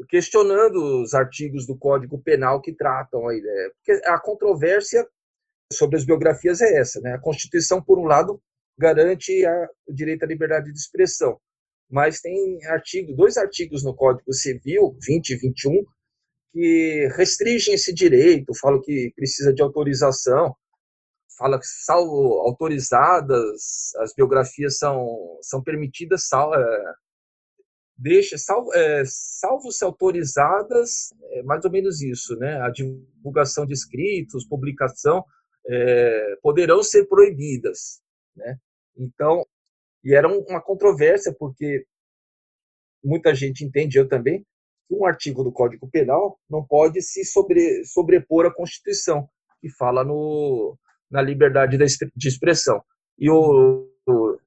[0.08, 3.72] questionando os artigos do Código Penal que tratam a ideia.
[3.76, 5.06] Porque a controvérsia
[5.72, 7.14] sobre as biografias é essa, né?
[7.14, 8.40] A Constituição, por um lado,
[8.78, 11.38] garante a, o direito à liberdade de expressão,
[11.90, 15.84] mas tem artigo, dois artigos no Código Civil, 20 e 21,
[16.52, 20.54] que restringem esse direito, falam que precisa de autorização,
[21.36, 26.94] fala que salvo autorizadas as biografias são são permitidas sal, é,
[27.96, 32.60] deixa salvo, é, salvo se autorizadas é mais ou menos isso né?
[32.60, 35.24] A divulgação de escritos publicação
[35.66, 38.00] é, poderão ser proibidas
[38.36, 38.58] né?
[38.96, 39.46] Então
[40.04, 41.86] e era uma controvérsia porque
[43.04, 44.44] muita gente entende eu também
[44.92, 49.28] um artigo do Código Penal não pode se sobre, sobrepor à Constituição,
[49.60, 50.76] que fala no,
[51.12, 52.82] na liberdade de expressão.
[53.18, 54.38] E o, o,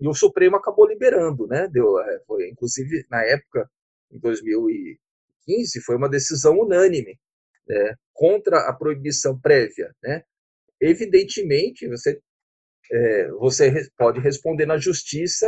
[0.00, 1.68] e o Supremo acabou liberando, né?
[1.68, 3.68] Deu, é, foi, inclusive, na época,
[4.10, 7.18] em 2015, foi uma decisão unânime
[7.66, 9.94] né, contra a proibição prévia.
[10.02, 10.22] Né?
[10.80, 12.20] Evidentemente, você,
[12.90, 15.46] é, você pode responder na justiça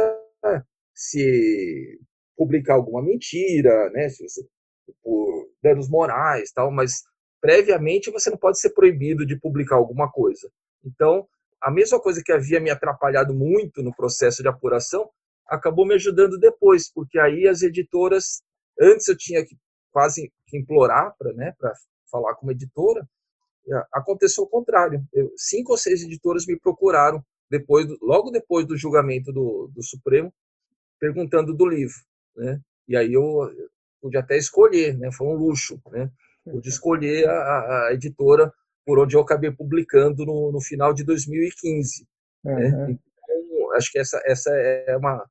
[0.94, 1.98] se
[2.36, 4.46] publicar alguma mentira, né, se você,
[5.02, 7.02] por danos morais, tal, mas
[7.40, 10.50] previamente você não pode ser proibido de publicar alguma coisa.
[10.84, 11.26] Então,
[11.60, 15.08] a mesma coisa que havia me atrapalhado muito no processo de apuração,
[15.46, 18.42] acabou me ajudando depois, porque aí as editoras,
[18.80, 19.56] antes eu tinha que
[19.90, 21.54] quase que implorar para né,
[22.10, 23.06] falar com uma editora,
[23.92, 25.06] aconteceu o contrário.
[25.12, 30.32] Eu, cinco ou seis editoras me procuraram depois, logo depois do julgamento do, do Supremo,
[30.98, 32.02] perguntando do livro
[32.36, 32.60] né?
[32.88, 33.50] E aí eu
[34.00, 35.10] pude até escolher, né?
[35.12, 36.10] Foi um luxo, né?
[36.44, 38.52] Pude escolher a, a editora
[38.84, 42.06] por onde eu acabei publicando no, no final de 2015.
[42.44, 42.54] Uhum.
[42.54, 42.68] Né?
[42.90, 45.24] Então, acho que essa, essa é uma,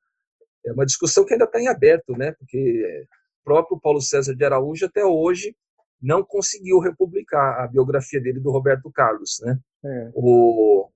[0.66, 2.32] é uma discussão que ainda está em aberto, né?
[2.34, 3.06] Porque
[3.42, 5.56] o próprio Paulo César de Araújo até hoje
[6.02, 9.58] não conseguiu republicar a biografia dele do Roberto Carlos, né?
[9.86, 10.12] É.
[10.14, 10.90] O,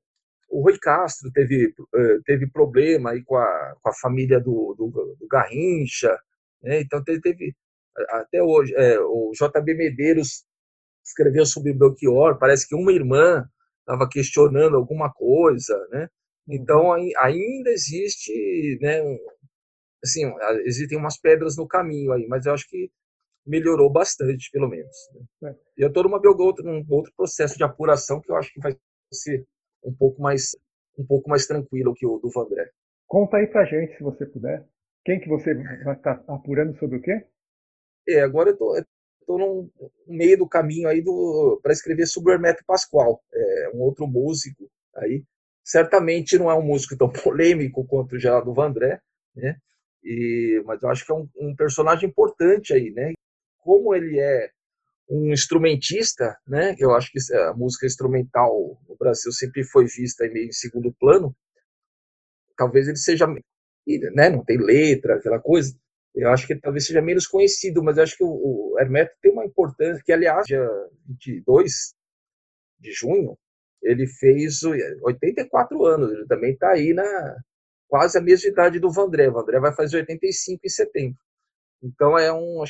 [0.50, 5.16] o Rui Castro teve, eh, teve problema aí com a, com a família do, do,
[5.20, 6.18] do Garrincha,
[6.62, 6.82] né?
[6.82, 7.56] então teve, teve,
[8.10, 10.46] até hoje, é, o JB Medeiros
[11.08, 13.48] escreveu sobre Belchior, parece que uma irmã
[13.80, 16.10] estava questionando alguma coisa, né?
[16.48, 17.12] Então uhum.
[17.18, 19.00] ainda existe, né?
[20.04, 20.32] Assim,
[20.66, 22.92] existem umas pedras no caminho aí, mas eu acho que
[23.46, 24.96] melhorou bastante, pelo menos.
[25.42, 25.50] Né?
[25.50, 25.56] É.
[25.78, 28.78] E eu estou numa um outro processo de apuração que eu acho que vai
[29.12, 29.46] ser
[29.84, 30.52] um pouco mais
[30.98, 32.70] um pouco mais tranquilo que o do Vandré.
[33.08, 34.68] Conta aí pra gente, se você puder.
[35.06, 35.54] Quem que você
[35.84, 37.26] vai estar tá apurando sobre o quê?
[38.10, 38.76] É, agora eu tô,
[39.28, 39.70] tô no
[40.08, 41.04] meio do caminho aí
[41.62, 45.24] para escrever sobre o Hermeto Pascoal, é um outro músico aí.
[45.64, 49.02] Certamente não é um músico tão polêmico quanto o Geraldo Vandré,
[49.36, 49.58] né?
[50.02, 53.12] E, mas eu acho que é um, um personagem importante aí, né?
[53.60, 54.50] Como ele é
[55.10, 56.74] um instrumentista, né?
[56.80, 61.36] Eu acho que a música instrumental no Brasil sempre foi vista meio em segundo plano.
[62.56, 64.30] Talvez ele seja, né?
[64.30, 65.78] Não tem letra, aquela coisa.
[66.18, 69.32] Eu acho que talvez seja menos conhecido, mas eu acho que o, o Hermeto tem
[69.32, 70.68] uma importância que, aliás, dia
[71.08, 71.94] 22
[72.80, 73.38] de junho,
[73.82, 76.12] ele fez 84 anos.
[76.12, 77.38] Ele também está aí na
[77.88, 79.30] quase a mesma idade do Vandré.
[79.30, 81.18] O Vandré vai fazer 85 em setembro.
[81.82, 82.64] Então é um,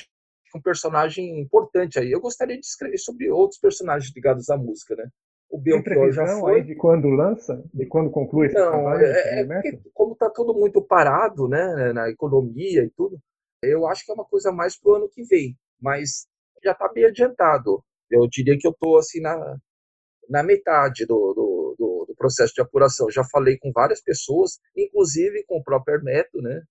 [0.56, 2.12] um personagem importante aí.
[2.12, 5.08] Eu gostaria de escrever sobre outros personagens ligados à música, né?
[5.50, 6.62] O Belchior já foi.
[6.62, 7.64] de quando lança?
[7.74, 9.06] De quando conclui Não, trabalho?
[9.06, 13.18] É, é porque, como está tudo muito parado, né, na economia e tudo,
[13.72, 15.58] eu acho que é uma coisa mais para o ano que vem.
[15.80, 16.28] Mas
[16.64, 17.84] já está bem adiantado.
[18.10, 19.58] Eu diria que eu estou assim na,
[20.30, 23.10] na metade do, do, do, do, processo de apuração.
[23.12, 26.62] Já falei com várias pessoas, inclusive com o próprio Hermeto, né?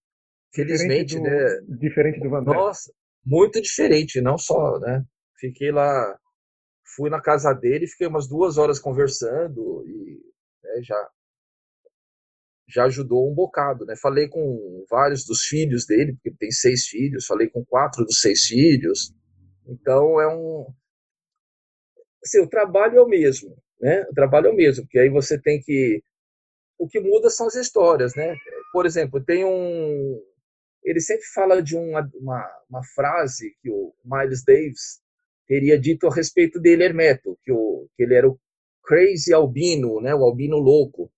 [0.55, 1.79] Felizmente, diferente do, né?
[1.79, 2.93] Diferente do Van Nossa,
[3.25, 5.05] muito diferente, não só, né?
[5.39, 6.19] Fiquei lá,
[6.95, 10.21] fui na casa dele, fiquei umas duas horas conversando e
[10.65, 11.11] né, já
[12.69, 13.95] já ajudou um bocado, né?
[13.97, 18.21] Falei com vários dos filhos dele, porque ele tem seis filhos, falei com quatro dos
[18.21, 19.15] seis filhos.
[19.67, 20.67] Então é um,
[22.25, 24.05] assim, o trabalho é o mesmo, né?
[24.11, 26.03] O trabalho é o mesmo, porque aí você tem que
[26.79, 28.37] o que muda são as histórias, né?
[28.73, 30.21] Por exemplo, tem um
[30.87, 35.01] ele sempre fala de uma, uma, uma, frase que o Miles Davis
[35.47, 38.39] teria dito a respeito dele, Hermeto, que, o, que ele era o
[38.85, 41.11] crazy albino, né, o albino louco.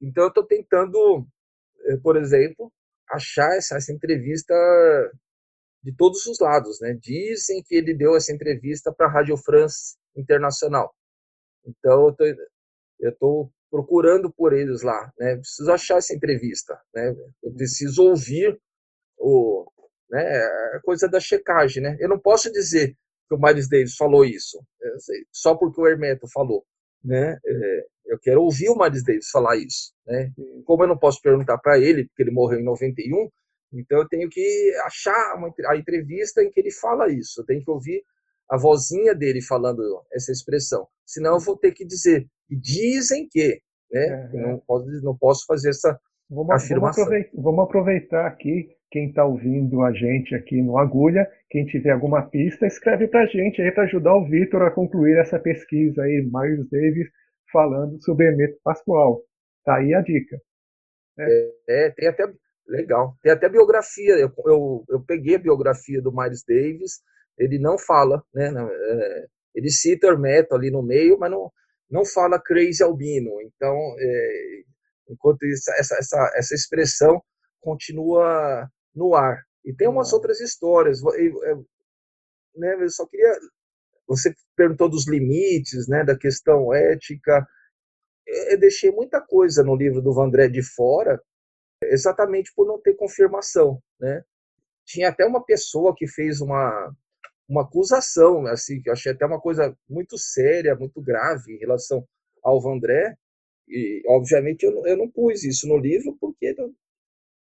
[0.00, 1.26] Então eu estou tentando,
[1.86, 2.72] eh, por exemplo,
[3.08, 4.54] achar essa, essa, entrevista
[5.82, 6.80] de todos os lados.
[6.80, 6.96] Né?
[7.00, 10.94] Dizem que ele deu essa entrevista para a Rádio France Internacional.
[11.64, 12.14] Então
[12.98, 15.36] eu estou procurando por eles lá, né?
[15.36, 17.14] Preciso achar essa entrevista, né?
[17.42, 18.60] Eu preciso ouvir
[19.16, 19.70] o,
[20.10, 20.42] né?
[20.74, 21.96] A coisa da checagem, né?
[22.00, 22.96] Eu não posso dizer
[23.28, 24.60] que o Miles Davis falou isso,
[25.30, 26.66] só porque o Hermeto falou,
[27.04, 27.38] né?
[27.46, 30.32] É, eu quero ouvir o Miles Davis falar isso, né?
[30.64, 33.30] Como eu não posso perguntar para ele, porque ele morreu em 91,
[33.72, 37.40] então eu tenho que achar uma, a entrevista em que ele fala isso.
[37.40, 38.02] Eu tenho que ouvir
[38.50, 39.80] a vozinha dele falando
[40.12, 40.88] essa expressão.
[41.06, 43.60] Senão eu vou ter que dizer, e dizem que,
[43.92, 44.28] né?
[44.34, 44.40] É, é.
[44.40, 45.96] não, posso, não posso fazer essa
[46.28, 47.04] vamos, afirmação.
[47.04, 51.92] Vamos aproveitar, vamos aproveitar aqui, quem está ouvindo a gente aqui no Agulha, quem tiver
[51.92, 56.02] alguma pista, escreve para a gente aí para ajudar o Vitor a concluir essa pesquisa
[56.02, 57.08] aí, Miles Davis
[57.52, 59.22] falando sobre Hermeto Pascoal.
[59.64, 60.40] Tá aí a dica.
[61.18, 62.24] É, é tem até
[62.66, 63.16] legal.
[63.22, 64.14] Tem até biografia.
[64.14, 67.00] Eu, eu, eu peguei a biografia do Miles Davis
[67.40, 68.52] ele não fala, né?
[68.54, 71.50] É, ele cita Hermeto ali no meio, mas não,
[71.90, 73.40] não fala Crazy Albino.
[73.40, 74.62] Então, é,
[75.08, 77.20] enquanto isso, essa, essa, essa expressão
[77.60, 79.42] continua no ar.
[79.64, 81.02] E tem umas outras histórias.
[81.02, 81.66] Eu, eu,
[82.56, 83.32] né, eu só queria.
[84.10, 87.46] Você perguntou dos limites, né, da questão ética.
[88.26, 91.22] Eu deixei muita coisa no livro do Vandré de fora,
[91.84, 94.24] exatamente por não ter confirmação, né?
[94.84, 96.92] Tinha até uma pessoa que fez uma
[97.48, 102.06] uma acusação, assim, que eu achei até uma coisa muito séria, muito grave em relação
[102.44, 103.16] ao Vandré,
[103.68, 106.54] e obviamente eu, eu não pus isso no livro porque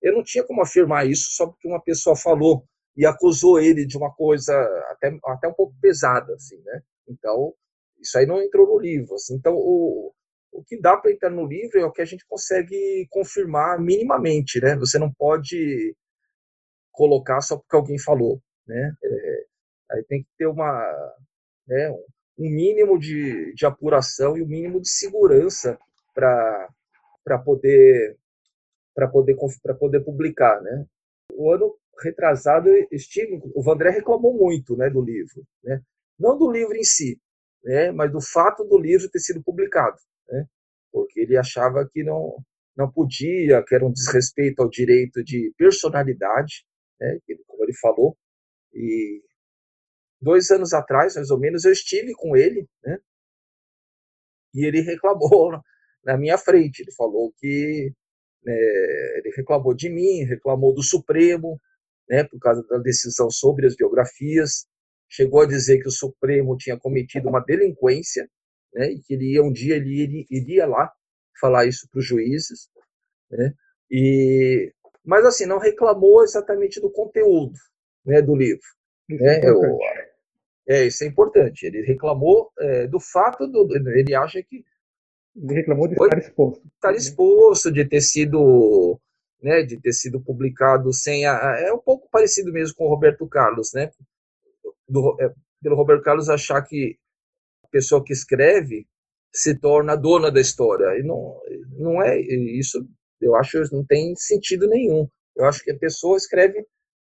[0.01, 2.65] eu não tinha como afirmar isso só porque uma pessoa falou
[2.95, 4.53] e acusou ele de uma coisa
[4.89, 6.81] até, até um pouco pesada, assim, né?
[7.07, 7.53] Então,
[7.99, 9.35] isso aí não entrou no livro, assim.
[9.35, 10.13] Então, o,
[10.51, 14.59] o que dá para entrar no livro é o que a gente consegue confirmar minimamente,
[14.61, 14.75] né?
[14.77, 15.95] Você não pode
[16.91, 18.93] colocar só porque alguém falou, né?
[19.03, 19.45] É,
[19.91, 21.15] Aí tem que ter uma,
[21.67, 21.89] né,
[22.37, 25.77] um mínimo de, de apuração e um mínimo de segurança
[26.13, 28.17] para poder
[28.93, 30.85] para poder para poder publicar, né?
[31.33, 35.81] O ano retrasado estive, o Vandré reclamou muito, né, do livro, né?
[36.17, 37.19] Não do livro em si,
[37.63, 39.97] né, mas do fato do livro ter sido publicado,
[40.29, 40.45] né?
[40.91, 42.43] porque ele achava que não,
[42.75, 46.65] não podia, que era um desrespeito ao direito de personalidade,
[46.99, 48.17] né, como ele falou.
[48.73, 49.21] E
[50.21, 52.97] dois anos atrás, mais ou menos, eu estive com ele, né,
[54.53, 55.51] e ele reclamou
[56.03, 56.81] na minha frente.
[56.81, 57.93] Ele falou que
[58.47, 61.59] é, ele reclamou de mim, reclamou do Supremo,
[62.09, 64.65] né, por causa da decisão sobre as biografias.
[65.07, 68.29] Chegou a dizer que o Supremo tinha cometido uma delinquência,
[68.73, 70.91] né, e que ele ia, um dia ele iria, iria lá
[71.39, 72.69] falar isso para os juízes,
[73.31, 73.53] né,
[73.89, 74.71] e
[75.03, 77.53] mas assim não reclamou exatamente do conteúdo,
[78.05, 78.61] né, do livro.
[79.09, 79.79] Isso né, é, eu,
[80.67, 81.65] é, isso é importante.
[81.65, 84.63] Ele reclamou é, do fato do, ele acha que
[85.35, 86.67] ele reclamou de estar exposto.
[86.75, 88.99] Estar exposto, de ter sido,
[89.41, 93.27] né, de ter sido publicado sem a, é um pouco parecido mesmo com o Roberto
[93.27, 93.91] Carlos, né?
[94.87, 96.97] Do, é, pelo Roberto Carlos achar que
[97.63, 98.87] a pessoa que escreve
[99.33, 100.97] se torna dona da história.
[100.99, 101.39] E não,
[101.77, 102.85] não é isso.
[103.21, 105.07] Eu acho não tem sentido nenhum.
[105.35, 106.65] Eu acho que a pessoa escreve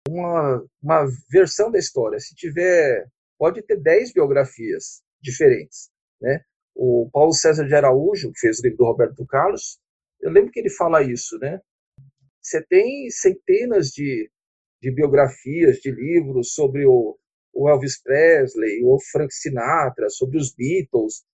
[0.09, 2.19] uma, uma versão da história.
[2.21, 3.07] Se tiver,
[3.39, 6.41] pode ter 10 biografias diferentes, né?
[6.75, 9.79] o Paulo César de Araújo, que fez o livro do Roberto Carlos,
[10.21, 11.61] eu lembro que ele fala isso, né?
[12.45, 14.31] Você tem centenas de,
[14.83, 17.19] de biografias, de livros sobre o,
[17.55, 21.25] o Elvis Presley, o Frank Sinatra, sobre os Beatles.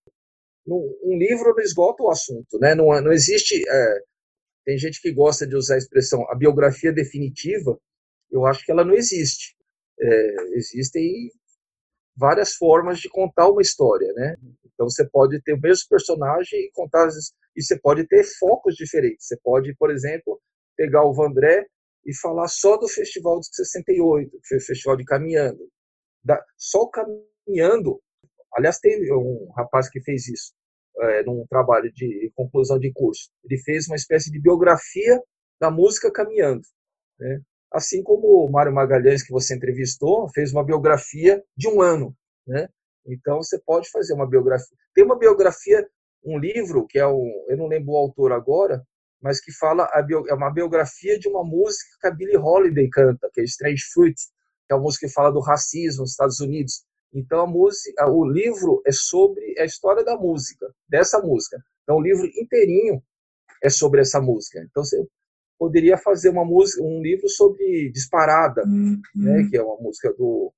[0.67, 2.77] Um, livro não esgota o assunto, né?
[2.77, 3.61] Não, não existe.
[3.69, 3.95] É,
[4.65, 7.77] tem gente que gosta de usar a expressão a biografia definitiva.
[8.31, 9.57] Eu acho que ela não existe.
[10.01, 11.29] É, existem
[12.17, 14.37] várias formas de contar uma história, né?
[14.65, 17.09] Então você pode ter o mesmo personagem e contar
[17.57, 19.27] e você pode ter focos diferentes.
[19.27, 20.41] Você pode, por exemplo,
[20.81, 21.66] pegar o Vandré
[22.07, 25.68] e falar só do Festival de 68, que foi o Festival de Caminhando.
[26.24, 28.01] Da, só caminhando.
[28.55, 30.55] Aliás, tem um rapaz que fez isso
[30.99, 33.31] é, num trabalho de conclusão de curso.
[33.45, 35.22] Ele fez uma espécie de biografia
[35.61, 36.62] da música caminhando.
[37.18, 37.43] Né?
[37.70, 42.16] Assim como o Mário Magalhães, que você entrevistou, fez uma biografia de um ano.
[42.47, 42.68] Né?
[43.07, 44.76] Então você pode fazer uma biografia.
[44.95, 45.87] Tem uma biografia,
[46.24, 48.83] um livro que é um, eu não lembro o autor agora,
[49.21, 53.31] mas que fala bio, é uma biografia de uma música que a Billie Holiday canta,
[53.33, 54.16] que é Strange Fruit,
[54.66, 56.85] que é uma música que fala do racismo nos Estados Unidos.
[57.12, 61.62] Então a música, o livro é sobre a história da música, dessa música.
[61.83, 63.03] Então o livro inteirinho
[63.62, 64.64] é sobre essa música.
[64.71, 65.05] Então você
[65.59, 69.01] poderia fazer uma música, um livro sobre Disparada, uhum.
[69.14, 70.53] né, que é uma música do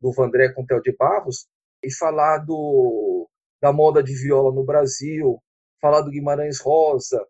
[0.00, 1.48] do Vandré com Theo de Barros,
[1.82, 3.28] e falar do,
[3.60, 5.40] da moda de viola no Brasil,
[5.80, 7.24] falar do Guimarães Rosa,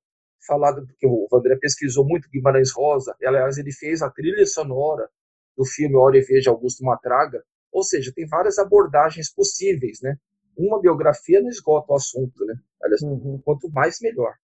[0.49, 4.45] falar do, porque o Vandré pesquisou muito Guimarães Rosa, e, aliás, ele fez a trilha
[4.47, 5.09] sonora
[5.57, 10.17] do filme Hora e Veja Augusto Matraga, ou seja, tem várias abordagens possíveis, né?
[10.57, 12.55] Uma biografia não esgota o assunto, né?
[12.83, 13.41] Aliás, uhum.
[13.45, 14.35] quanto mais, melhor.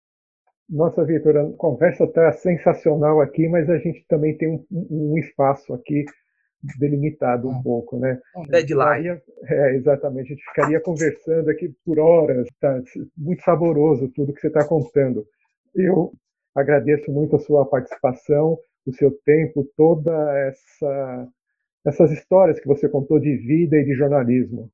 [0.68, 5.74] Nossa, Vitor, a conversa está sensacional aqui, mas a gente também tem um, um espaço
[5.74, 6.04] aqui
[6.78, 8.18] delimitado um pouco, né?
[8.36, 9.20] Um deadline.
[9.44, 10.32] É, exatamente.
[10.32, 12.48] A gente ficaria conversando aqui por horas.
[12.60, 12.80] Tá
[13.16, 15.26] muito saboroso tudo que você está contando.
[15.74, 16.12] Eu
[16.54, 20.12] agradeço muito a sua participação, o seu tempo, toda
[20.48, 21.28] essa
[21.86, 24.70] essas histórias que você contou de vida e de jornalismo.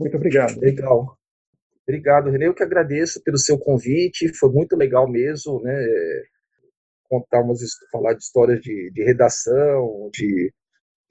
[0.00, 0.58] Muito obrigado.
[0.58, 1.18] Legal.
[1.86, 2.46] Obrigado, Renê.
[2.46, 4.34] Eu que agradeço pelo seu convite.
[4.34, 5.74] Foi muito legal mesmo, né?
[7.10, 7.60] Contar umas,
[7.92, 10.50] falar de histórias de, de redação, de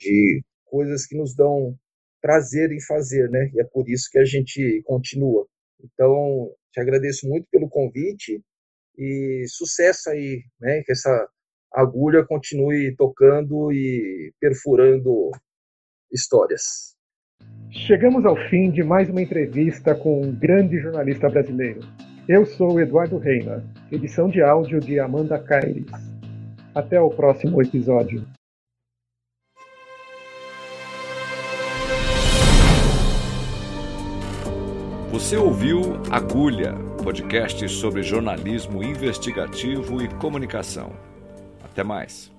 [0.04, 1.76] de coisas que nos dão
[2.22, 3.49] prazer em fazer, né?
[3.54, 5.47] E é por isso que a gente continua.
[5.84, 8.41] Então, te agradeço muito pelo convite
[8.98, 10.82] e sucesso aí, né?
[10.86, 11.28] Que essa
[11.74, 15.32] agulha continue tocando e perfurando
[16.12, 16.94] histórias.
[17.72, 21.82] Chegamos ao fim de mais uma entrevista com um grande jornalista brasileiro.
[22.28, 25.88] Eu sou Eduardo Reina, edição de áudio de Amanda Caires.
[26.74, 28.26] Até o próximo episódio.
[35.12, 36.74] Você ouviu Agulha,
[37.04, 40.93] podcast sobre jornalismo investigativo e comunicação.
[41.62, 42.33] Até mais.